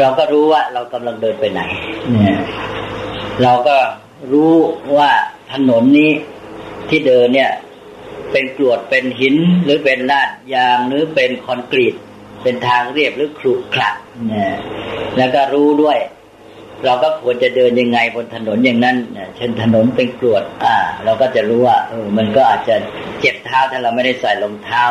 [0.00, 1.60] เราก็รู้ว่าเรากำลังเดินไปไหน
[2.10, 2.38] เนี่ย
[3.42, 3.76] เราก็
[4.32, 4.52] รู้
[4.98, 5.10] ว่า
[5.52, 6.10] ถนนนี้
[6.88, 7.50] ที่เดินเนี่ย
[8.32, 11.94] เป็นกรวดเป็นหินหรือเป็นลาดยางหรือเป็นคอนกรีต
[12.42, 13.90] เป็นทางเรียบหรือครุขระ
[14.28, 14.54] เนี่ย
[15.16, 15.98] แล้วก็รู้ด้วย
[16.84, 18.96] เราก็ควรจะเดินยังไงบนถนนอย่างนั้น
[19.36, 22.76] เช่นถนนเป็นกรวด อ่า เราก็จะรู้ว่าเออมันก็อาจจะ
[23.20, 24.82] เจ็บเท้าถ้าเราไม่ได้ใส่รองเท้า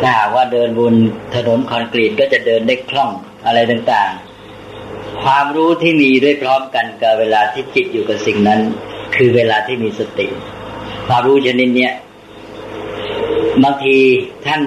[0.00, 0.94] ถ้าหากว่าเดินบน
[1.34, 3.10] ถนนคอนกรีตก็จะเดินได้คล่อง
[3.48, 8.60] อะไรต่างๆ ความรู้ที่มีด้วยพร้อมกันกับเวลาที่จิตอยู่กับสิ่งนั้น
[9.16, 10.26] คือเวลาที่มีสติ
[11.08, 11.90] ความรู้ชนิดนี้
[13.64, 13.96] บางที
[14.46, 14.62] ท่าน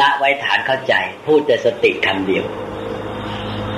[0.00, 0.94] ละไว้ฐานเข้าใจ
[1.26, 2.44] พูดแต่สติคำเดียว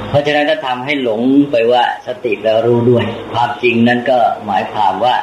[0.08, 5.16] เพราะฉะนั้นก็ทำให้หลงไปว่าสติแล้วรู้ด้วย ความจริงนั้นก็หมายความว่า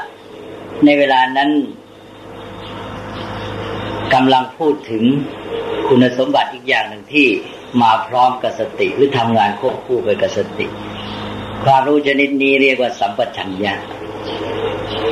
[0.86, 1.50] ในเวลานั้น
[4.14, 5.04] กำลังพูดถึง
[5.88, 7.28] คุณสมบัติอีกอย่างหนึ่งที่
[7.82, 10.68] มาพร้อมกับสติหรือทำงานควบคู่ไปกับสติ
[11.64, 13.74] ความรู้ชนิดนี้เรียกว่าสัมปชัญญะ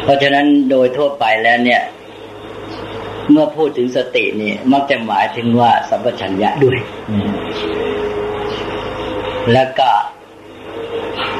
[0.04, 1.82] เพราะฉะนั้นโดยทั่วไปแล้วเนี่ย
[3.32, 6.78] เมื่อพูดถึงสตินี่มักจะหมายถึงว่าสัมปชัญญะด้วย
[9.54, 9.90] แล้วก็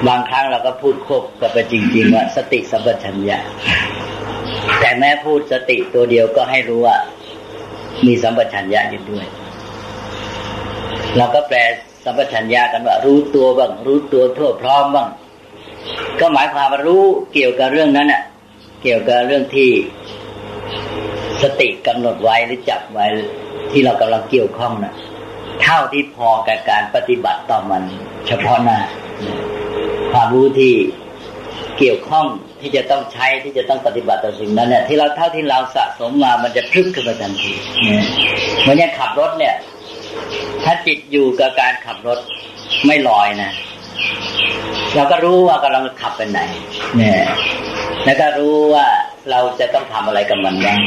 [0.08, 3.38] บางครั้งเราก็พูดควบกับไปจริง ๆ ว่า สติสัมปชัญญะ
[4.80, 6.98] แต่แม้พูดสติตัวเดียวก็ให้รู้ว่า
[8.06, 9.26] มีสัมปชัญญะอยู่ด้วย
[11.18, 11.60] เราก็แปล
[12.04, 15.08] สัมปชัญญะกันว่ารู้ตัวบ้างรู้ตัวทั่วพร้อมบ้าง
[16.20, 18.22] ก็หมายความว่ารู้เกี่ยวกับเรื่องนั้นอะ
[18.84, 19.70] เกี่ยวกับเรื่องที่
[21.42, 23.06] สติกำหนดไว้หรือจับไว้
[23.72, 24.94] ที่เรากำลังเกี่ยวข้องนะ่ะ
[25.62, 27.84] เท่าที่พอกับการปฏิบัติต่อมัน
[28.28, 28.80] เฉพาะหน้า
[30.12, 30.74] ความรู้ที่
[31.78, 32.26] เกี่ยวข้อง
[32.62, 37.52] ที่จะต้องใช้ที่จะต้องปฏิบัติต่อสิ่งนั้นเนี่ยที่เราเท่าที่เราสะสมมามันจะพลึกขึ้นมาทันที
[38.62, 39.56] เหมือนอย่างขับรถเนี่ย
[40.64, 42.20] ถ้าจิตอยู่กับการขับรถ
[42.86, 43.52] ไม่ลอยนะ
[44.96, 46.42] เราก็รู้ว่ากำลังขับไปไหน
[46.98, 47.22] เนี่ย
[48.06, 48.86] แล้วก็รู้ว่า
[49.32, 50.80] เราจะต้องทำอะไรกับมันบ้าง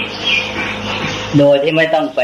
[1.39, 2.21] โดยที่ไม่ต้องไป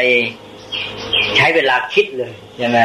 [1.37, 2.79] ใช้เวลาคิดเลยใช่ไหม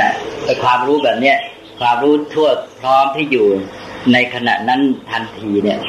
[0.44, 1.38] แต่ความรู้แบบเนี้ย
[1.80, 2.50] ความรู้ทั่ว
[2.80, 3.48] พร้อมที่อยู่
[4.14, 5.80] ในขณะนั้นทันทีเนี่ย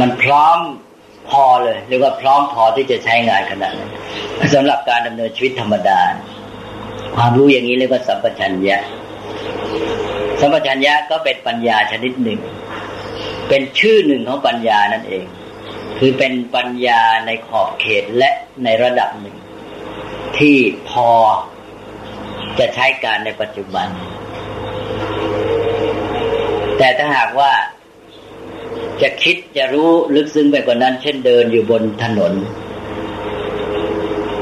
[0.00, 0.58] มันพร้อม
[1.30, 3.90] พอเลยเรียกว่าพร้อมพอที่จะใช้งานขนาดนั้น
[4.54, 6.00] สำหรับการดำเนินชีวิตธรรมดา
[7.16, 8.78] ความรู้อย่างนี้เรียกว่าสัมปชัญญะ
[10.40, 12.40] สัมปชัญญะก็เป็นปัญญาชนิดหนึ่ง
[13.48, 15.24] เป็นชื่อหนึ่งของปัญญานั่นเอง
[15.98, 18.30] คือเป็นปัญญาในขอบเขตและ
[18.64, 19.36] ในระดับหนึ่ง
[20.38, 20.56] ที่
[20.90, 21.10] พอ
[22.58, 23.88] จะใช้การในปัจจุบัน
[26.78, 27.52] แต่ถ้าหากว่า
[29.02, 32.32] จะคิดจะรู้ลึกซึ้งไปกว่านั้น เช่นเดินอยู่บนถนน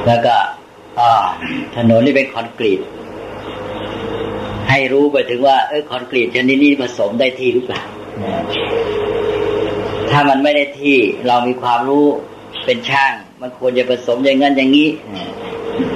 [0.07, 0.37] แล้วก็
[1.77, 2.81] ถนนนี่เป็นคอนกรีต
[4.69, 7.83] ให้รู้ไปถึงว่าเออคอนกรีตชนิดนี้ผสมได้ที่หรือเปล่า
[10.11, 12.07] ถ้ามันไม่ได้ที่เรามีความรู้
[12.65, 14.89] เป็นช่าง มันควรจะผสมอย่างนั้นอย่างนี้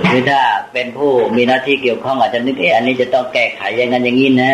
[0.08, 0.40] หรือถ้า
[0.72, 4.52] เป็นผู้มีหน้าที่เกี่ยวข้องอาจจะนึกเอ๊ะอันนี้จะต้องแก้ไขอย่างนั้นอย่างนี้นะ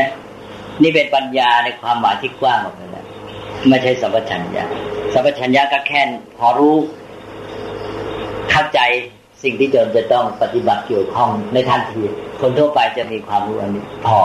[0.83, 3.05] นี่เป็นปัญญาในความหมายที่กว้างออกไปแล้ว
[3.69, 4.65] ไม่ใช่สัมปชัญญะ
[5.13, 6.01] สัมปชัญญะก็แค่
[6.39, 6.77] พอรู้
[8.51, 8.81] เข้าใจ
[9.45, 12.03] สิ่งที่จะจะต้องปฏิบัติเกี่ยวข้องในทันที
[12.41, 14.21] คนทั่วไปจะมีความรู้อันนี้พอ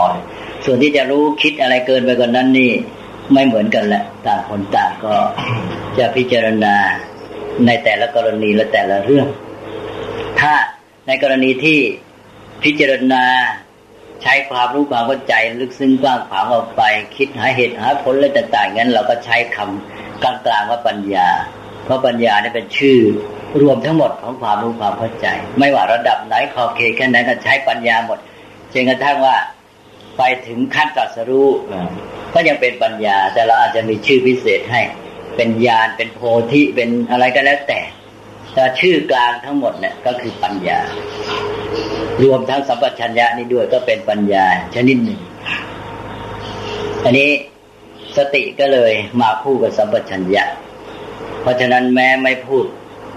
[0.64, 2.72] ส่วนที่จะรู้คิดอะไรเกินไปกว่านนั้นนี่
[3.32, 5.14] ไม่เหมือนกันแหละ ต่างคนต่างก็
[5.98, 6.74] จะพิจารณา
[7.66, 9.26] ในแต่ละกรณีและแต่ละเรื่อง
[10.40, 10.54] ถ้า
[11.06, 11.78] ในกรณีที่
[12.64, 13.24] พิจารณา
[14.22, 16.82] ใช้ความรู้ความเข้าใจลึกซึ้งกว้างขวางออกไป
[17.16, 21.28] คิดหาเหตุหาผลอะต่างๆงั้น เราก็ใช้คำกลางๆว่าปัญญา
[21.84, 23.00] เพราะปัญญานี่เป็นชื่อ
[23.62, 25.26] รวมทั้งหมดของความรู้ความเข้าใจ
[25.58, 28.18] ไม่ว่าระดับไหนขอบเขตแค่ไหนก็ใช้ปัญญาหมด
[28.72, 29.36] จนกระทั่งว่า
[30.18, 31.48] ไปถึงขั้นตรัสรู้
[32.34, 34.80] ก็ยังเป็นปัญญา แต่เราอาจจะมีชื่อพิเศษให้
[35.36, 36.20] เป็นญาณเป็นโพ
[36.52, 37.80] ธิเป็นอะไรก็แล้วแต่
[38.54, 40.78] แต่ชื่อกลางทั้งหมดเนี่ยก็คือปัญญา
[42.24, 45.20] รวมทั้งสัมปชัญญะนี้ด้วยก็เป็นปัญญาชนิดหนึ่ง
[47.04, 47.28] อันนี้
[48.16, 50.44] สติก็เลยมาคู่กับสัมปชัญญะ
[51.42, 52.64] เพราะฉะนั้นแม้ไม่พูด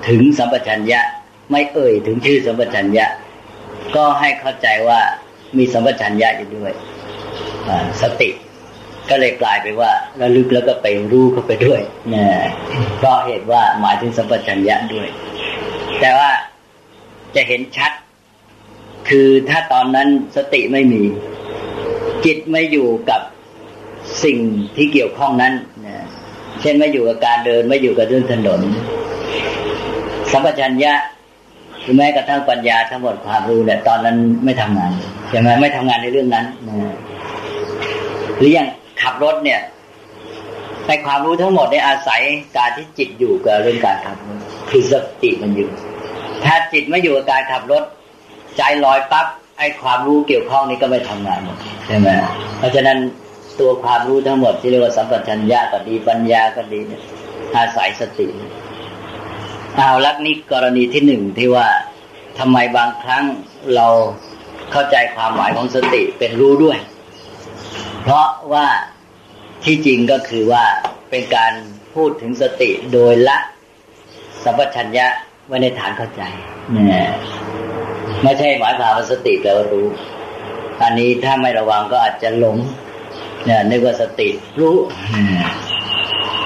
[0.08, 1.02] ถึงสัมปชัญญะ
[1.52, 3.06] ไม่เอ่ยถึงชื่อสัมปชัญญะ
[3.96, 5.00] ก็ให้เข้าใจว่า
[5.58, 6.72] มีสัมปชัญญะอยู่ด้วย
[8.02, 8.30] สติ
[9.10, 11.82] ก็เลยกลายไปว่าระลึกแล้วก็ไปรู้เข้าไปด้วย
[12.14, 12.26] นะ
[12.98, 15.08] เพราะเหตุว่าหมายถึงสัมปชัญญะด้วย
[16.00, 16.30] แต่ว่า
[17.36, 17.92] จะเห็นชัด
[19.10, 21.04] คือถ้าตอนนั้นสติไม่มี
[22.26, 23.22] จิตไม่อยู่กับ
[24.24, 24.38] สิ่ง
[24.76, 25.54] ที่เกี่ยวข้องนั้น
[25.86, 25.96] นะ
[26.62, 28.62] เช่นไม่อยู่กับการเดิน ไม่อยู่กับเรื่องถนน
[30.32, 30.94] สัมปชัญญะ
[31.82, 34.92] หรือแม้กระทั่งปัญญาทั้งหมดความรู้เนี่ยตอนนั้นไม่ทำงาน
[35.30, 36.96] ใช่ไหมไม่ทำงานในเรื่องนั้นนะ
[38.38, 38.68] หรืออย่าง
[39.02, 39.60] ขับรถเนี่ย
[40.88, 42.22] ในความรู้ทั้งหมดในอาศัย
[42.58, 44.40] การที่จิตอยู่กับเรื่องการขับรถ
[44.70, 45.70] คือสติมันอยู่
[46.46, 47.84] ถ้าจิตไม่อยู่กับการขับรถ
[48.58, 51.40] ใจลอยปั๊บไอ้ความรู้เกี่ยวข้องนี้ก็ไม่ทำงาน
[51.86, 52.08] ใช่ไหม
[52.58, 52.98] เพราะฉะนั้น
[53.60, 56.80] ตัวความรู้ทั้งหมดที่เรียกว่าสัมปชัญญะก็ดีปัญญาก็ดี
[57.56, 58.28] อาศัยสติ
[59.78, 61.68] เอาลักนี่กรณีที่หนึ่งที่ว่า
[62.40, 63.24] ทำไมบางครั้ง
[63.76, 63.88] เรา
[64.72, 66.78] เข้าใจความหมายของสติเป็นรู้ด้วย
[68.02, 68.68] เพราะว่า
[69.64, 70.64] ที่จริงก็คือว่า
[71.10, 71.54] เป็นการ
[71.96, 73.38] พูดถึงสติโดยละ
[74.44, 75.08] สัมปชัญญะ
[75.48, 76.22] ไว้ในฐานเข้าใจ
[76.72, 77.10] เนี่ย
[78.24, 79.88] ไม่ใช่หมายความว่าสติแปลว่ารู้
[80.82, 82.58] อันนี้ถ้าไม่ระวังก็อาจจะหลง
[83.46, 84.30] เนี่ยนึกว่าสติ
[84.60, 84.76] รู้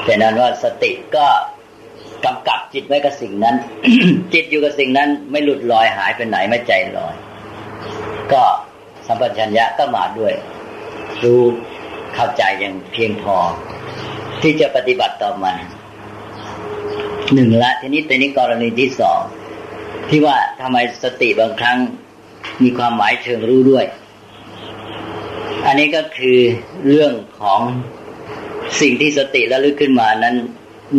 [0.03, 1.25] แต่นั้นว่าสติก็
[2.25, 3.55] กำกับจิตไว้กับสิ่งนั้น
[4.33, 7.13] จิตอยู่กับสิ่งนั้น ไม่หลุดลอยหายไปไหนไม่ใจลอย
[8.31, 8.43] ก็
[9.07, 10.33] สัมปชัญญะก็มาด้วย
[11.23, 11.41] รู้
[12.15, 13.37] เข้าใจอย่างเพียงพอ
[14.41, 15.55] ที่จะปฏิบัติต่อมัน
[17.33, 19.19] หนึ่งละทีนี้ตัวนี้กรณีที่สอง
[20.09, 21.77] ที่ว่าทำไมสติบางครั้ง
[22.63, 23.85] มีความหมายเชิงรู้ด้วย
[25.63, 26.39] ออันนี้ก็คือ
[26.87, 27.59] เรื่องของ
[28.81, 30.35] สิ่งที่สติระลึกขึ้นมานั้น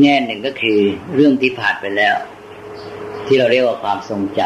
[0.01, 0.79] แง่หนึ่งก็คือ
[1.15, 2.15] เรื่องที่ผ่านไปแล้ว
[3.27, 4.41] ที่เราเรียกว่าความทรงจ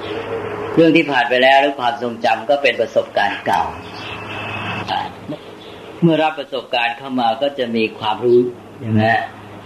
[0.00, 3.62] ำเรื่องที่ผ่านไปแล้วหรือความทรงจำก็เป็นประสบการณ์เก่า
[6.02, 8.40] เมื่อรับประสบการณ์เข้ามาก็จะมีความรู้
[8.80, 9.04] ใช่ไหม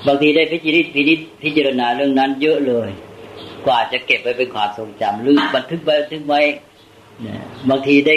[0.06, 2.88] บางทีได้พิจิตรพิจิตพิจารณาเรื่องนั้นเยอะเลย
[3.66, 6.40] กว่าจะเก็บไว้เป็นความทรงจำหรือบันทึกไว้บันทึกไว้
[7.70, 8.14] บางทีได้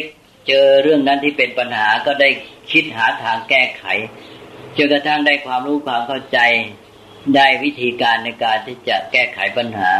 [0.48, 2.30] เจอเรื่องนั้นที่เป็นปัญหาก็ได้
[2.72, 3.84] คิดหาทางแก้ไข
[4.78, 6.40] จนกระทั่งได้ความรู้ความเข้าใจ
[7.36, 9.92] ได้วิธีการในการที่จะแก้ไขปัญหา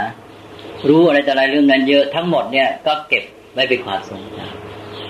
[0.88, 4.40] รู้อะไรแต่อะไรเรื่องนั้นเยอะทั้งหมดเนี่ยก็เก็บไว้เป็นความทรงจ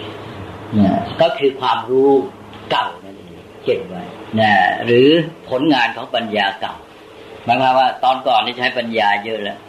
[0.06, 2.12] ำเนี่ยก็คือความรู้
[2.72, 3.34] เก่านั่นเอง
[3.66, 4.04] เก็บไว้
[4.40, 4.54] นะ
[4.86, 5.08] หรือ
[5.50, 6.76] ผลงานของปัญญาเก่า
[7.44, 9.60] หมายความว่าตอนก่อนนี่ใช้ปัญญาเยอะแล้ว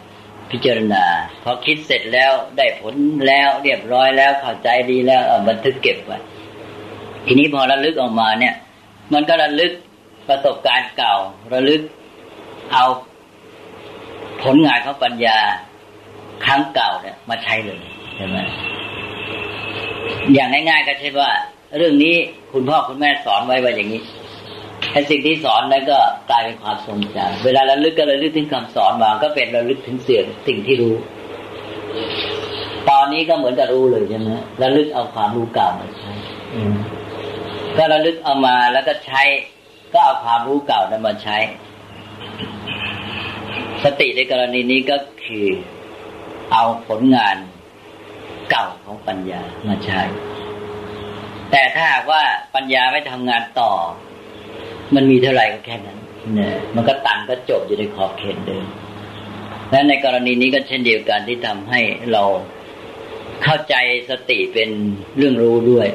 [0.51, 1.03] พิจารณา
[1.43, 2.93] พอคิดเสร็จแล้วได้ผล
[3.27, 6.17] แล้วเรียบร้อยแล้วเข้าใจดีแล้วบันทึกเก็บไว้
[7.25, 8.53] ทีนี้พอระลึกออกมาเนี่ย
[9.13, 9.71] มันก็ระลึก
[10.29, 11.15] ประสบการณ์เก่า
[11.53, 11.81] ระลึก
[12.73, 12.85] เอา
[14.43, 15.37] ผลงานของปัญญา
[16.45, 17.79] ครั้งเก่าเนี่ย มาใช้เลย
[18.15, 18.37] ใช่ไหม
[20.33, 21.31] อย่างง่ายๆก็ใช่ว่า
[21.77, 22.15] เรื่องนี้
[22.53, 24.01] คุณพ่อคุณแม่สอนไว้ว่าอย่างนี้
[24.91, 25.97] ไอ้สิ่งที่สอนนั้นก็
[26.29, 30.95] กลายเป็นความทรงจำเวลาระลึกก็ระลึกถึงคำสอนมา ก็เป็นระลึกถึงเสียงสิ่งที่รู้
[32.89, 34.29] ตอนนี้ก็เหมือนจะรู้เลยใช่ไหม
[34.61, 36.11] ระลึกเอาความรู้เก่ามาใช้
[37.77, 39.21] ก็ระลึกเอามาแล้วก็ใช้
[39.93, 41.37] ก็เอาความรู้เก่านั้นมาใช้
[43.83, 45.47] สติในกรณีนี้ก็คือ
[46.51, 47.37] เอาผลงาน
[48.51, 50.01] เก่าของปัญญามาใช้
[51.51, 52.23] แต่ถ้าหากว่า
[52.55, 53.71] ปัญญาไม่ทำงานต่อ
[54.95, 55.99] มันมีเท่าไหร่ก็แค่นั้น
[56.35, 58.65] เนี่ยมันก็ตันก็จบอยู่ในขอบเขตเดิม
[59.71, 61.79] และในกรณีนี้ก็เช่นเดียวกันที่ทำให้
[62.11, 62.23] เรา
[63.43, 63.75] เข้าใจ
[64.09, 64.69] สติเป็น
[65.17, 65.87] เรื่องรู้ด้วย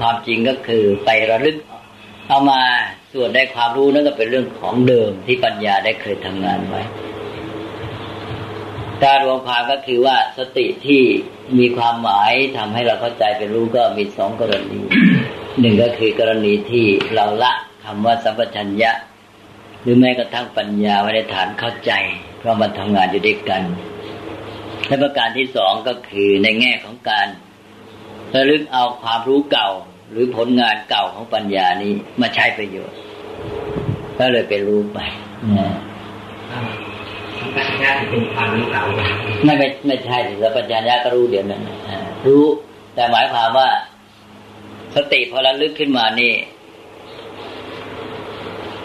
[0.00, 1.56] ความจริงก็คือไประลึก
[2.28, 2.62] เอามา
[3.12, 6.82] ส่วนได้ความรู้นั่นก็เป็นเรื่องของเดิมที่ปัญญาได้เคยทำงานไว้
[9.04, 11.02] การรวมความก็คือว่าสติที่
[11.58, 14.80] มีความหมายทำให้เราเข้าใจเป็นรู้ก็มีสองกรณี
[15.60, 17.52] หนึ่งก็คือกรณีที่เราละ
[17.84, 18.92] คำว่าสัมปชัญญะ
[19.82, 21.92] หรือแม้กระทั่งปัญญาไว้ในฐานเข้าใจ
[22.38, 23.62] เพราะมันทำงานอยู่ด้วยกัน
[24.86, 27.26] และประการที่สองก็คือในแง่ของการ
[28.34, 29.68] ระลึกเอาความรู้เก่า
[30.10, 32.98] หรือผลงานเก่าของปัญญานี้มาใช้ประโยชน์
[34.18, 34.98] ก็เลยไปรู้ไป
[35.58, 35.68] นะ
[37.56, 38.84] ปัญญาเป็นความรู้เก่า
[39.44, 41.62] ไม่ไม่ไม่ใช่สัมปชัญญะก็รู้เดี๋ยวนั้น
[42.26, 42.44] รู้
[42.94, 43.68] แต่หมายความว่า
[44.94, 46.32] สติพอระลึกขึ้นมานี่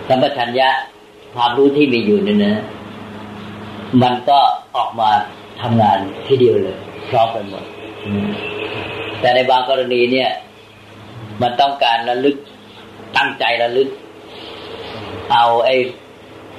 [0.07, 0.69] สัมปชัญญะ
[1.35, 2.55] ความรู้ที่มีอยู่เนี่ยนะ
[4.01, 4.39] มันก็
[4.75, 5.09] ออกมา
[5.61, 6.77] ทำงานทีเดียวเลย
[7.09, 7.63] พร้อมกันหมด
[9.19, 10.29] แต่ในบางกรณีเนี่ย
[11.41, 12.37] มันต้องการระลึก
[13.17, 13.89] ตั้งใจระลึก
[15.31, 15.75] เอาไอ้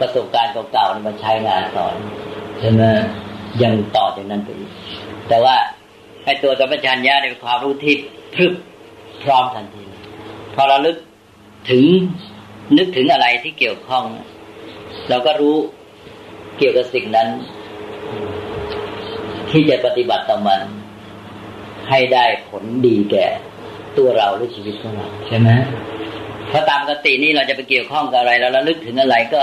[0.01, 1.95] ประสบการณ์เก่าๆมาใช้งานสอน
[2.61, 2.83] ใช่ไหม
[3.63, 4.71] ยังต่อจากนั้นไปอีก
[5.29, 5.57] แต่ว่า
[6.25, 7.95] ไอ้ตัวสัมปชัญญะเป็นความรู้ที่
[8.35, 8.55] พรึบ
[9.25, 9.85] พร้อมทันที
[10.55, 10.97] พอระลึก
[11.71, 11.85] ถึง
[12.77, 14.05] นึกถึงอะไรที่เกี่ยวข้อง
[15.09, 15.57] เราก็รู้
[16.59, 17.29] เกี่ยวกับสิ่งนั้น
[19.51, 20.61] ที่จะปฏิบัติต่อมัน
[21.91, 23.27] ให้ได้ผลดีแก่
[23.99, 25.49] ตัวเราหรือชีวิตของเราใช่ไหม
[26.49, 29.43] เพราะตามปกตินี่เราจะไปเกี่ยวข้องกับอะไรเราระลึกถึงอะไรก็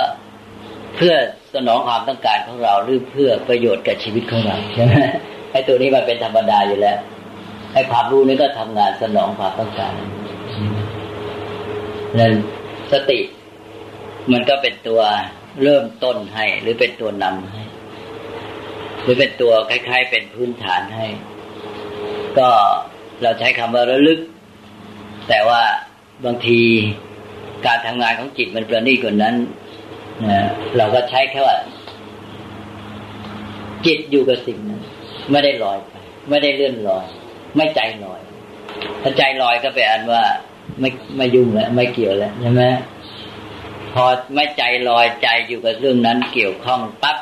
[0.95, 1.13] เพื่อ
[1.55, 4.93] สนองความต้องการของเราหรือเพื่อประโยชน์กับชีวิตของเราใช่ไหม
[5.51, 6.97] ไอ้ตัวนี้มันเป็นธรรมดาอยู่แล้ว
[7.73, 9.93] ไอ้ความรู้นี้ก็ทำงานสนองความต้องการ
[12.19, 12.33] นั่น
[12.91, 13.19] สติ
[14.31, 15.01] มันก็เป็นตัว
[15.63, 17.63] เริ่มต้นให้ หรือเป็นตัวนำให้
[19.01, 21.05] หรือเป็นตัวคล้าย ๆ เป็นพื้นฐานให้
[22.37, 22.49] ก็
[23.21, 24.19] เราใช้คำว่าระลึก
[25.29, 25.61] แต่ว่า
[26.25, 26.59] บางที
[27.65, 29.35] การทำงานของจิตมันประณีตกว่านั้น
[30.29, 30.39] นะ
[30.77, 31.57] เราก็ใช้แค่ว่า
[33.85, 34.81] จิตอยู่กับสิ่งนั้น
[35.31, 35.93] ไม่ได้ลอยไป
[36.29, 37.05] ไม่ได้เลื่อนลอย
[37.55, 38.19] ไม่ใจลอย
[39.01, 40.23] ถ้าใจลอยก็ไปอันว่า
[40.79, 42.63] ไม่ไม่ยุ่งแล้วไม่เกี่ยวแล้วใช่ไหม
[43.93, 44.05] พอ
[44.35, 47.17] ไม่ใจลอยใจอยู่กับเรื่องนั้น เกี่ยวข้องปั๊บ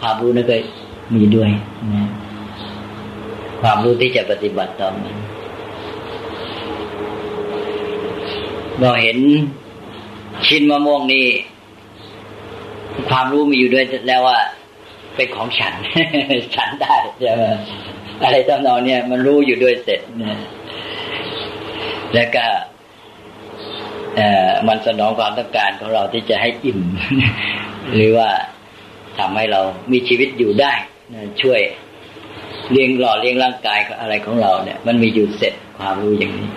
[0.00, 0.56] ความรู้นั่นก็
[1.14, 1.50] มีด้วย
[1.94, 2.08] นะ
[3.62, 5.16] ความรู้ที่จะปฏิบัติต่อมัน
[8.80, 9.18] เราเห็น
[10.46, 11.26] ชิ้นมะม่วงนี่
[13.08, 14.38] ความรู้มีอยู่ด้วยแล้วว่า
[15.14, 15.74] เป็นของฉัน
[16.56, 17.44] ฉันได้ใช่ไหม
[18.24, 20.00] อะไรตำนองเนี่ย มันรู้อยู่ด้วยเสร็จ
[22.14, 22.46] แล้วก็
[24.68, 26.80] มันสนองความต้องการของเราที่จะให้อิ่ม
[27.94, 28.28] หรือว่า
[29.18, 29.60] ทำให้เรา
[29.92, 30.72] มีชีวิตอยู่ได้
[31.42, 31.60] ช่วย
[32.70, 36.48] เลี้ยงหล่อเลี้ยงร่างกายอะไรของเราเนี่ย มันมีอยู่เสร็จความรู้อย่างนี้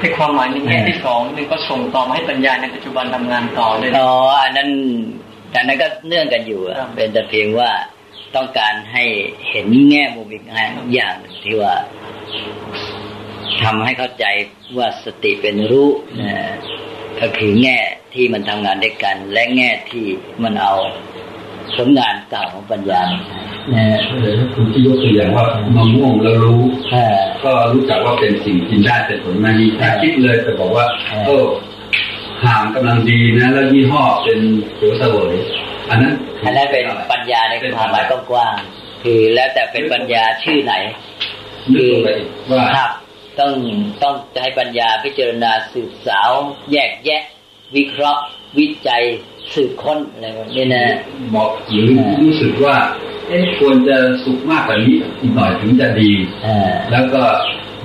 [0.00, 4.68] ในความหมายในแง่ที่สองนี่ก็ส่งต่อมาให้ปัญญาในปัจจุบันทำงานต่อเลยนะอ๋ออันนั้น
[5.56, 7.70] อันนั้นก็เนื่องกันอยู่อะครับเป็นแต่เพียงว่า
[8.36, 9.04] ต้องการให้
[9.50, 10.44] เห็นแง่มุมอีก
[10.94, 11.74] อย่างหนึ่งที่ว่า
[13.62, 14.24] ทำให้เข้าใจ
[14.78, 15.88] ว่าสติเป็นรู้
[16.20, 16.32] นะ
[17.20, 17.78] ก็คือแง่
[18.14, 20.06] ที่มันทำงานด้วยกัน และแง่ที่
[20.42, 20.74] มันเอา
[21.76, 25.44] ผลงานเก่าของปัญญามาใช้นะ เลยถ้าคุณที่ยกตัวอย่างว่า
[25.76, 26.60] มะม่วงแล้วรู้
[26.90, 31.46] เออก็รู้จักว่าเป็นสิ่งกินได้เป็นผลไม้ดีแต่คิดเลยแต่บอกว่าเออเออ
[32.44, 34.40] ห่างกำลังดีนะ แล้วยี่ห้อเป็น
[34.76, 35.34] เขียวเสวย
[35.90, 36.12] อันนั้น
[36.44, 40.74] อันนั้นเป็นปัญญาในความหมายกว้างๆคือแล้วแต่เป็นปัญญาชื่อไหน
[41.72, 42.90] นึกลงไปอีกว่าครับ
[43.38, 43.52] ต้อง
[44.02, 46.30] ต้องใช้ปัญญาพิจารณาสืบสาว
[46.72, 47.22] แยกแยะ
[47.76, 48.22] วิเคราะห์
[48.58, 49.02] วิจัย
[49.54, 50.84] สืบค้นอะไรแบบนี้นะ
[51.34, 51.86] บอกหรือ
[52.22, 52.76] รู้สึกว่า
[53.28, 56.10] เอ๊ะควรจะสุกมากกว่านี้อีกหน่อยถึงจะดี
[56.42, 57.22] เออแล้วก็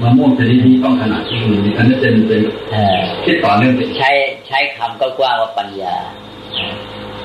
[0.02, 4.12] มะม่วงชนิดนี้ต้องขนาดที่คุณอันนั้นเป็นเป็นเออคิดต่อเนื่องไปใช้
[4.48, 5.96] ใช้คำก็กว้างว่าปัญญา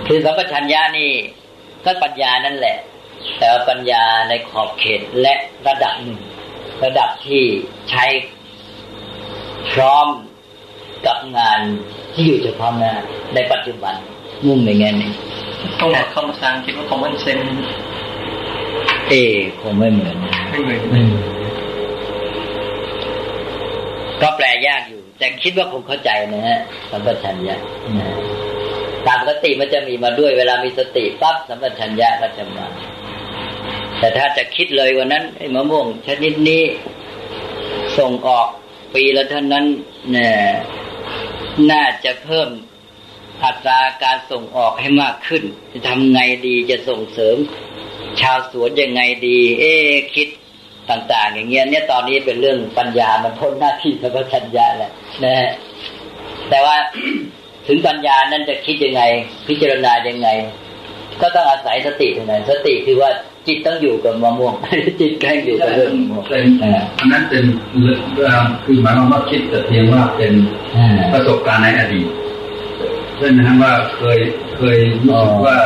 [0.07, 1.11] คือสัมปชัญญะนี่
[1.85, 2.77] ก็ปัญญานั่นแหละ
[3.39, 5.35] แต่ว่าปัญญาในขอบเขตและ
[5.69, 6.21] ระดับหนึ่ง
[6.85, 7.43] ระดับที่
[7.91, 8.05] ใช้
[9.73, 10.07] พร้อม
[11.07, 11.61] กับงาน
[12.15, 12.93] ที่อยู่เฉพาะหน้า
[13.35, 13.95] ในปัจจุบัน
[14.47, 15.11] มุ่งในแง่นี้
[15.81, 17.49] ต้องบอกคำภาษาอังกฤษว่า common sense
[19.09, 19.15] เอ
[19.61, 21.09] คงไม่เหมือนนะไม่เหมือน
[24.21, 26.59] ก็แปลยากอยู่ แต่คิดว่าคงเข้าใจนะฮะ
[26.91, 27.57] สัมปชัญญะ
[27.99, 28.09] นะ
[29.07, 32.67] ตามปกติมันจะมีมาด้วยเวลามีสติปั๊บสัมปชัญญะก็จะมา
[33.99, 36.63] แต่ถ้าจะคิดเลยวันนั้นไอ้มะม่วงชนิดนี้
[37.99, 38.49] ส่งออก
[38.95, 39.65] ปีละเท่านั้น
[40.13, 40.35] เนี่ย
[41.71, 42.49] น่าจะเพิ่ม
[43.45, 45.43] อัตราการส่งออกให้มากขึ้น
[45.73, 47.37] จะทำไงดีจะส่งเสริม
[48.23, 50.29] ชาวสวนยังไงดี เอ๊ะคิด
[50.91, 54.93] ต่าง ๆ อย่างเงี้ย เนี่ยตอนนี้เป็นเรื่องปัญญามันพ้นหน้าที่สัมปชัญญะแล้ว
[55.25, 55.51] นะฮะ
[56.51, 56.77] แต่ว่า
[57.67, 59.03] ถึงปัญญานั้นจะคิดยังไง
[59.49, 60.29] พิจารณายังไง
[61.21, 63.11] ก็ต้องอาศัยสติเท่านั้นสติคือว่า
[63.47, 64.55] จิตต้องอยู่กับมะม่วง
[65.01, 67.45] จิตแกล้งอยู่กับเรื่องมะม่วงเป็นอ่าอันนั้นเป็น
[67.81, 67.97] เรื่อ
[68.41, 70.33] งคือหมายความว่าคิดแต่เพียงว่าเป็น
[70.77, 72.09] อ่าประสบการณ์ในอดีต
[73.17, 74.19] เช่นนะครับว่าเคย
[74.57, 75.59] เคยรู้สึกว่า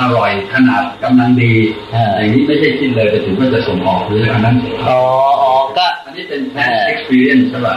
[0.00, 1.54] อร่อยขนาดกำลังดี
[1.94, 4.56] อ่าอย่างนี้ไม่ใช่คิดเลยไปถึงว่าจะส่งออกหรืออันนั้น
[4.88, 5.00] อ๋อ
[5.42, 7.76] อ๋อก็อันนี้เป็น past experience ใช่ป่ะ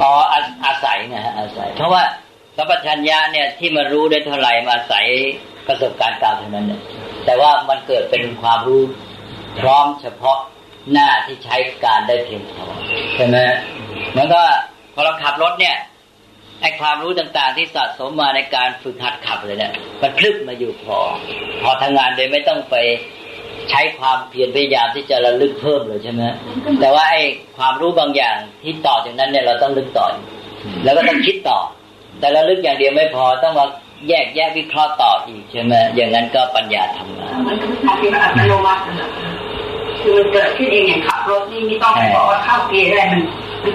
[0.00, 2.02] อ๋ออาอาศัยนะฮะอาศัย เพราะว่า
[2.56, 5.06] สัมปชัญญะเนี่ยที่มารู้ได้เท่าไหร่มาอาศัย
[5.66, 6.80] ประสบการณ์เก่าเท่านั้นเนี่ย
[7.26, 8.82] แต่ว่ามันเกิดเป็นความรู้
[9.60, 10.38] พร้อมเฉพาะ
[10.92, 12.64] หน้าที่ใช้การได้เพียงพอ
[13.16, 13.36] ใช่ไหม
[14.10, 14.42] เหมือนก็
[14.94, 15.76] พอเราขับรถเนี่ย
[16.60, 20.98] ไอ้ความรู้ต่างๆ ที่สะสมมาในการฝึกหัดขับเลยเนี่ยมันพลึกมาอยู่พอ
[21.62, 22.76] พอทำงานโดยไม่ต้องไป
[23.70, 26.22] ใช้ความเพียรพยายามที่จะระลึกเพิ่มเลยใช่ไหม
[26.80, 27.22] แต่ว่าไอ้
[27.58, 30.06] ความรู้บางอย่างที่ต่อจากนั้นเนี่ยเราต้องลึกต่อ
[30.84, 31.58] แล้วก็ต้องคิดต่อ
[32.20, 33.66] แต่ระลึกอย่างเดียวไม่พอต้องมา
[34.08, 39.10] แยกแยะวิเคราะห์ต่ออีกใช่ไหมอย่างนั้นก็ปัญญาทำงานมันก็ทำที่มันอัตโนมัตินะ
[40.02, 43.22] คือมันเกิดขึ้นเองอย่างขับรถนี่ไม่ต้องบอกว่าเข้าเกียร์อะไรมัน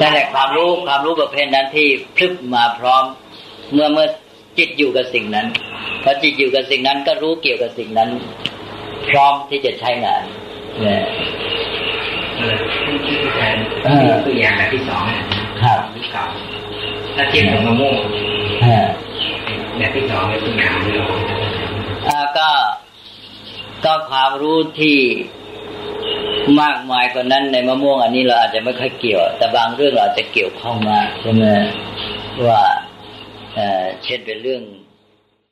[0.01, 3.03] นั่นแหละความรู้ความรู้ประเภทนั้นที่พลึบมาพร้อม
[3.73, 4.07] เมื่อเมื่อ
[4.57, 5.47] จิตอยู่กับสิ่งนั้น
[6.03, 8.09] พอจิตอยู่กับสิ่งนั้นก็รู้เกี่ยวกับสิ่งนั้น
[9.09, 10.23] พร้อมที่จะใช้งาน
[10.81, 11.01] เนี่ย
[12.37, 12.55] เออ
[13.05, 13.15] ที่
[14.09, 15.23] ยตัวอย่างแบบที่สองนะ
[15.61, 16.25] ครับที่เก่า
[17.15, 17.95] ถ้าเทียบกับมะม่วง
[19.77, 21.05] แบบที่สองเนี่ยตัวอย่างที่เรา
[22.07, 22.49] อ่าก็
[23.85, 24.97] ก็ความรู้ที่
[26.61, 31.45] มากมายกว่านั้นในมะม่วงอันนี้เราอาจจะไม่ค่อยเกี่ยว แต่บางเรื่องเราอาจจะเกี่ยวข้องมาใช่ไหม
[32.47, 32.61] ว่า
[33.55, 34.61] เอ่อเช่นเป็นเรื่อง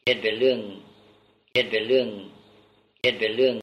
[0.03, 0.59] เช่นเป็นเรื่อง
[1.51, 2.07] เช่นเป็นเรื่อง
[3.01, 3.55] เช่นเป็นเรื่อง